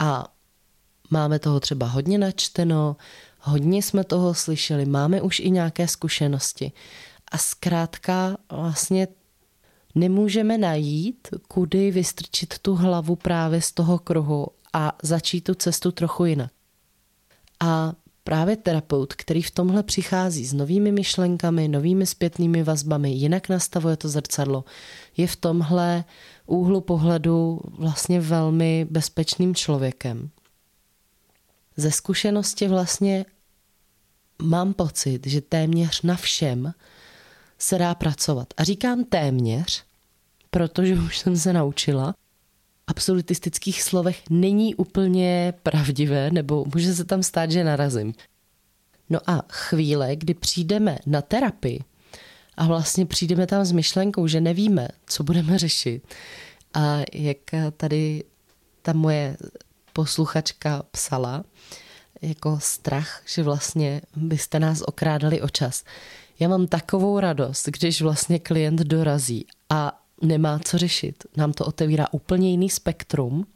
a 0.00 0.31
máme 1.12 1.38
toho 1.38 1.60
třeba 1.60 1.86
hodně 1.86 2.18
načteno, 2.18 2.96
hodně 3.40 3.82
jsme 3.82 4.04
toho 4.04 4.34
slyšeli, 4.34 4.86
máme 4.86 5.22
už 5.22 5.40
i 5.40 5.50
nějaké 5.50 5.88
zkušenosti 5.88 6.72
a 7.32 7.38
zkrátka 7.38 8.36
vlastně 8.50 9.08
nemůžeme 9.94 10.58
najít, 10.58 11.28
kudy 11.48 11.90
vystrčit 11.90 12.58
tu 12.58 12.74
hlavu 12.74 13.16
právě 13.16 13.60
z 13.60 13.72
toho 13.72 13.98
kruhu 13.98 14.46
a 14.72 14.92
začít 15.02 15.40
tu 15.40 15.54
cestu 15.54 15.92
trochu 15.92 16.24
jinak. 16.24 16.50
A 17.60 17.92
právě 18.24 18.56
terapeut, 18.56 19.14
který 19.14 19.42
v 19.42 19.50
tomhle 19.50 19.82
přichází 19.82 20.46
s 20.46 20.52
novými 20.52 20.92
myšlenkami, 20.92 21.68
novými 21.68 22.06
zpětnými 22.06 22.62
vazbami, 22.62 23.10
jinak 23.10 23.48
nastavuje 23.48 23.96
to 23.96 24.08
zrcadlo, 24.08 24.64
je 25.16 25.26
v 25.26 25.36
tomhle 25.36 26.04
úhlu 26.46 26.80
pohledu 26.80 27.60
vlastně 27.78 28.20
velmi 28.20 28.86
bezpečným 28.90 29.54
člověkem. 29.54 30.30
Ze 31.76 31.90
zkušenosti 31.90 32.68
vlastně 32.68 33.24
mám 34.42 34.74
pocit, 34.74 35.26
že 35.26 35.40
téměř 35.40 36.02
na 36.02 36.16
všem 36.16 36.72
se 37.58 37.78
dá 37.78 37.94
pracovat. 37.94 38.54
A 38.56 38.64
říkám 38.64 39.04
téměř, 39.04 39.84
protože 40.50 40.94
už 40.94 41.18
jsem 41.18 41.36
se 41.36 41.52
naučila, 41.52 42.14
absolutistických 42.86 43.82
slovech 43.82 44.22
není 44.30 44.74
úplně 44.74 45.54
pravdivé, 45.62 46.30
nebo 46.30 46.64
může 46.74 46.94
se 46.94 47.04
tam 47.04 47.22
stát, 47.22 47.50
že 47.50 47.64
narazím. 47.64 48.14
No 49.10 49.18
a 49.26 49.42
chvíle, 49.48 50.16
kdy 50.16 50.34
přijdeme 50.34 50.98
na 51.06 51.22
terapii 51.22 51.80
a 52.56 52.66
vlastně 52.66 53.06
přijdeme 53.06 53.46
tam 53.46 53.64
s 53.64 53.72
myšlenkou, 53.72 54.26
že 54.26 54.40
nevíme, 54.40 54.88
co 55.06 55.24
budeme 55.24 55.58
řešit 55.58 56.14
a 56.74 56.98
jak 57.12 57.38
tady 57.76 58.24
ta 58.82 58.92
moje 58.92 59.36
posluchačka 59.92 60.82
psala, 60.90 61.44
jako 62.22 62.58
strach, 62.60 63.22
že 63.26 63.42
vlastně 63.42 64.00
byste 64.16 64.60
nás 64.60 64.82
okrádali 64.86 65.40
o 65.40 65.48
čas. 65.48 65.84
Já 66.38 66.48
mám 66.48 66.66
takovou 66.66 67.20
radost, 67.20 67.68
když 67.68 68.02
vlastně 68.02 68.38
klient 68.38 68.80
dorazí 68.80 69.46
a 69.70 70.02
nemá 70.22 70.58
co 70.58 70.78
řešit. 70.78 71.24
Nám 71.36 71.52
to 71.52 71.64
otevírá 71.64 72.06
úplně 72.12 72.50
jiný 72.50 72.70
spektrum. 72.70 73.46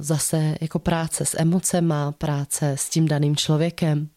Zase 0.00 0.56
jako 0.60 0.78
práce 0.78 1.24
s 1.24 1.40
emocema, 1.40 2.12
práce 2.12 2.70
s 2.70 2.88
tím 2.88 3.08
daným 3.08 3.36
člověkem. 3.36 4.08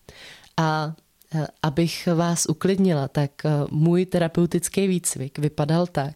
A 0.58 0.94
e, 1.36 1.48
abych 1.64 2.08
vás 2.16 2.46
uklidnila, 2.46 3.08
tak 3.08 3.46
e, 3.46 3.50
můj 3.72 4.06
terapeutický 4.06 4.88
výcvik 4.88 5.40
vypadal 5.40 5.88
tak, 5.88 6.16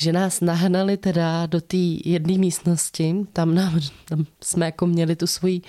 že 0.00 0.12
nás 0.12 0.40
nahnali 0.40 0.96
teda 0.96 1.46
do 1.46 1.60
té 1.60 1.76
jedné 2.04 2.38
místnosti, 2.38 3.14
tam, 3.32 3.54
nám, 3.54 3.80
tam 4.04 4.26
jsme 4.44 4.66
jako 4.66 4.86
měli 4.86 5.16
tu 5.16 5.26
svoji 5.26 5.62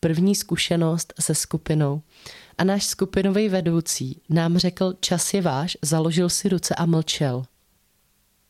první 0.00 0.34
zkušenost 0.34 1.14
se 1.20 1.34
skupinou. 1.34 2.02
A 2.58 2.64
náš 2.64 2.84
skupinový 2.84 3.48
vedoucí 3.48 4.20
nám 4.28 4.58
řekl, 4.58 4.94
čas 5.00 5.34
je 5.34 5.42
váš, 5.42 5.76
založil 5.82 6.28
si 6.28 6.48
ruce 6.48 6.74
a 6.74 6.86
mlčel. 6.86 7.42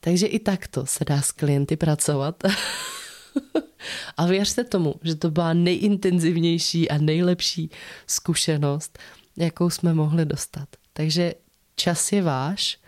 Takže 0.00 0.26
i 0.26 0.38
takto 0.38 0.86
se 0.86 1.04
dá 1.04 1.22
s 1.22 1.32
klienty 1.32 1.76
pracovat. 1.76 2.42
a 4.16 4.26
věřte 4.26 4.64
tomu, 4.64 4.94
že 5.02 5.14
to 5.14 5.30
byla 5.30 5.52
nejintenzivnější 5.52 6.90
a 6.90 6.98
nejlepší 6.98 7.70
zkušenost, 8.06 8.98
jakou 9.36 9.70
jsme 9.70 9.94
mohli 9.94 10.24
dostat. 10.24 10.68
Takže 10.92 11.34
čas 11.76 12.12
je 12.12 12.22
váš 12.22 12.78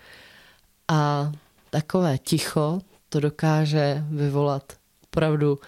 a 0.89 1.33
takové 1.73 2.19
ticho 2.19 2.81
to 3.09 3.21
dokáže 3.21 4.05
vyvolat 4.11 4.73
opravdu 5.05 5.59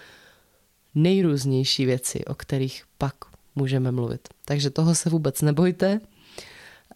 nejrůznější 0.95 1.87
věci, 1.87 2.25
o 2.25 2.35
kterých 2.35 2.85
pak 2.99 3.15
můžeme 3.55 3.93
mluvit. 3.93 4.29
Takže 4.45 4.71
toho 4.71 4.95
se 4.95 5.11
vůbec 5.11 5.43
nebojte 5.43 6.01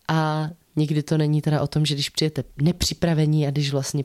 a 0.09 0.51
nikdy 0.77 1.03
to 1.03 1.18
není 1.18 1.42
teda 1.42 1.61
o 1.61 1.66
tom, 1.66 1.87
že 1.87 1.94
když 1.94 2.09
přijete 2.09 2.44
nepřipravení 2.62 3.47
a 3.47 3.51
když 3.51 3.73
vlastně 3.73 4.05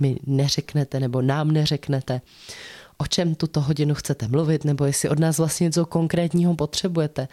mi 0.00 0.16
neřeknete 0.26 1.00
nebo 1.00 1.22
nám 1.22 1.50
neřeknete, 1.50 2.20
o 2.98 3.06
čem 3.06 3.34
tuto 3.34 3.60
hodinu 3.60 3.94
chcete 3.94 4.28
mluvit, 4.28 4.64
nebo 4.64 4.84
jestli 4.84 5.08
od 5.08 5.18
nás 5.18 5.38
vlastně 5.38 5.64
něco 5.64 5.86
konkrétního 5.86 6.54
potřebujete, 6.54 7.28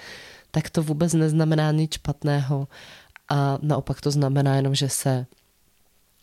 tak 0.51 0.69
to 0.69 0.84
vůbec 0.84 1.13
neznamená 1.13 1.71
nic 1.71 1.93
špatného 1.93 2.67
a 3.30 3.58
naopak 3.62 4.01
to 4.01 4.12
znamená 4.12 4.56
jenom, 4.56 4.75
že 4.75 4.89
se 4.89 5.25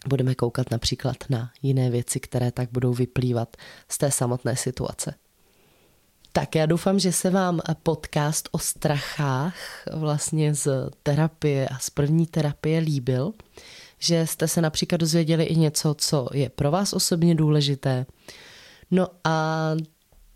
budeme 0.08 0.34
koukat 0.34 0.70
například 0.70 1.16
na 1.30 1.50
jiné 1.62 1.90
věci, 1.90 2.20
které 2.20 2.52
tak 2.52 2.68
budou 2.72 2.92
vyplývat 2.92 3.56
z 3.88 3.98
té 3.98 4.10
samotné 4.10 4.56
situace. 4.56 5.14
Tak 6.32 6.54
já 6.54 6.66
doufám, 6.66 6.98
že 6.98 7.12
se 7.12 7.30
vám 7.30 7.60
podcast 7.82 8.48
o 8.52 8.58
strachách 8.58 9.54
vlastně 9.92 10.54
z 10.54 10.68
terapie 11.02 11.68
a 11.68 11.78
z 11.78 11.90
první 11.90 12.26
terapie 12.26 12.80
líbil, 12.80 13.32
že 13.98 14.26
jste 14.26 14.48
se 14.48 14.60
například 14.60 14.98
dozvěděli 14.98 15.44
i 15.44 15.56
něco, 15.56 15.94
co 15.98 16.28
je 16.32 16.50
pro 16.50 16.70
vás 16.70 16.92
osobně 16.92 17.34
důležité. 17.34 18.06
No 18.90 19.08
a 19.24 19.70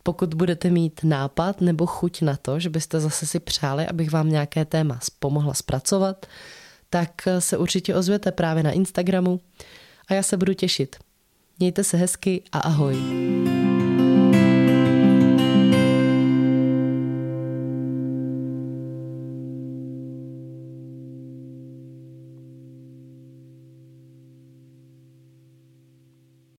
pokud 0.03 0.35
budete 0.35 0.71
mít 0.71 1.01
nápad 1.03 1.61
nebo 1.61 1.87
chuť 1.87 2.23
na 2.23 2.37
to, 2.37 2.61
že 2.61 2.71
byste 2.71 3.01
zase 3.01 3.27
si 3.27 3.41
přáli, 3.41 3.87
abych 3.87 4.11
vám 4.11 4.29
nějaké 4.29 4.65
téma 4.65 4.99
pomohla 5.19 5.55
zpracovat, 5.55 6.27
tak 6.91 7.11
se 7.39 7.59
určitě 7.59 7.95
ozvěte 7.95 8.33
právě 8.33 8.63
na 8.63 8.71
Instagramu 8.71 9.41
a 10.09 10.15
já 10.15 10.23
se 10.23 10.37
budu 10.37 10.55
těšit. 10.55 10.97
Mějte 11.59 11.85
se 11.85 11.97
hezky 11.97 12.43
a 12.53 12.59
ahoj. 12.59 12.97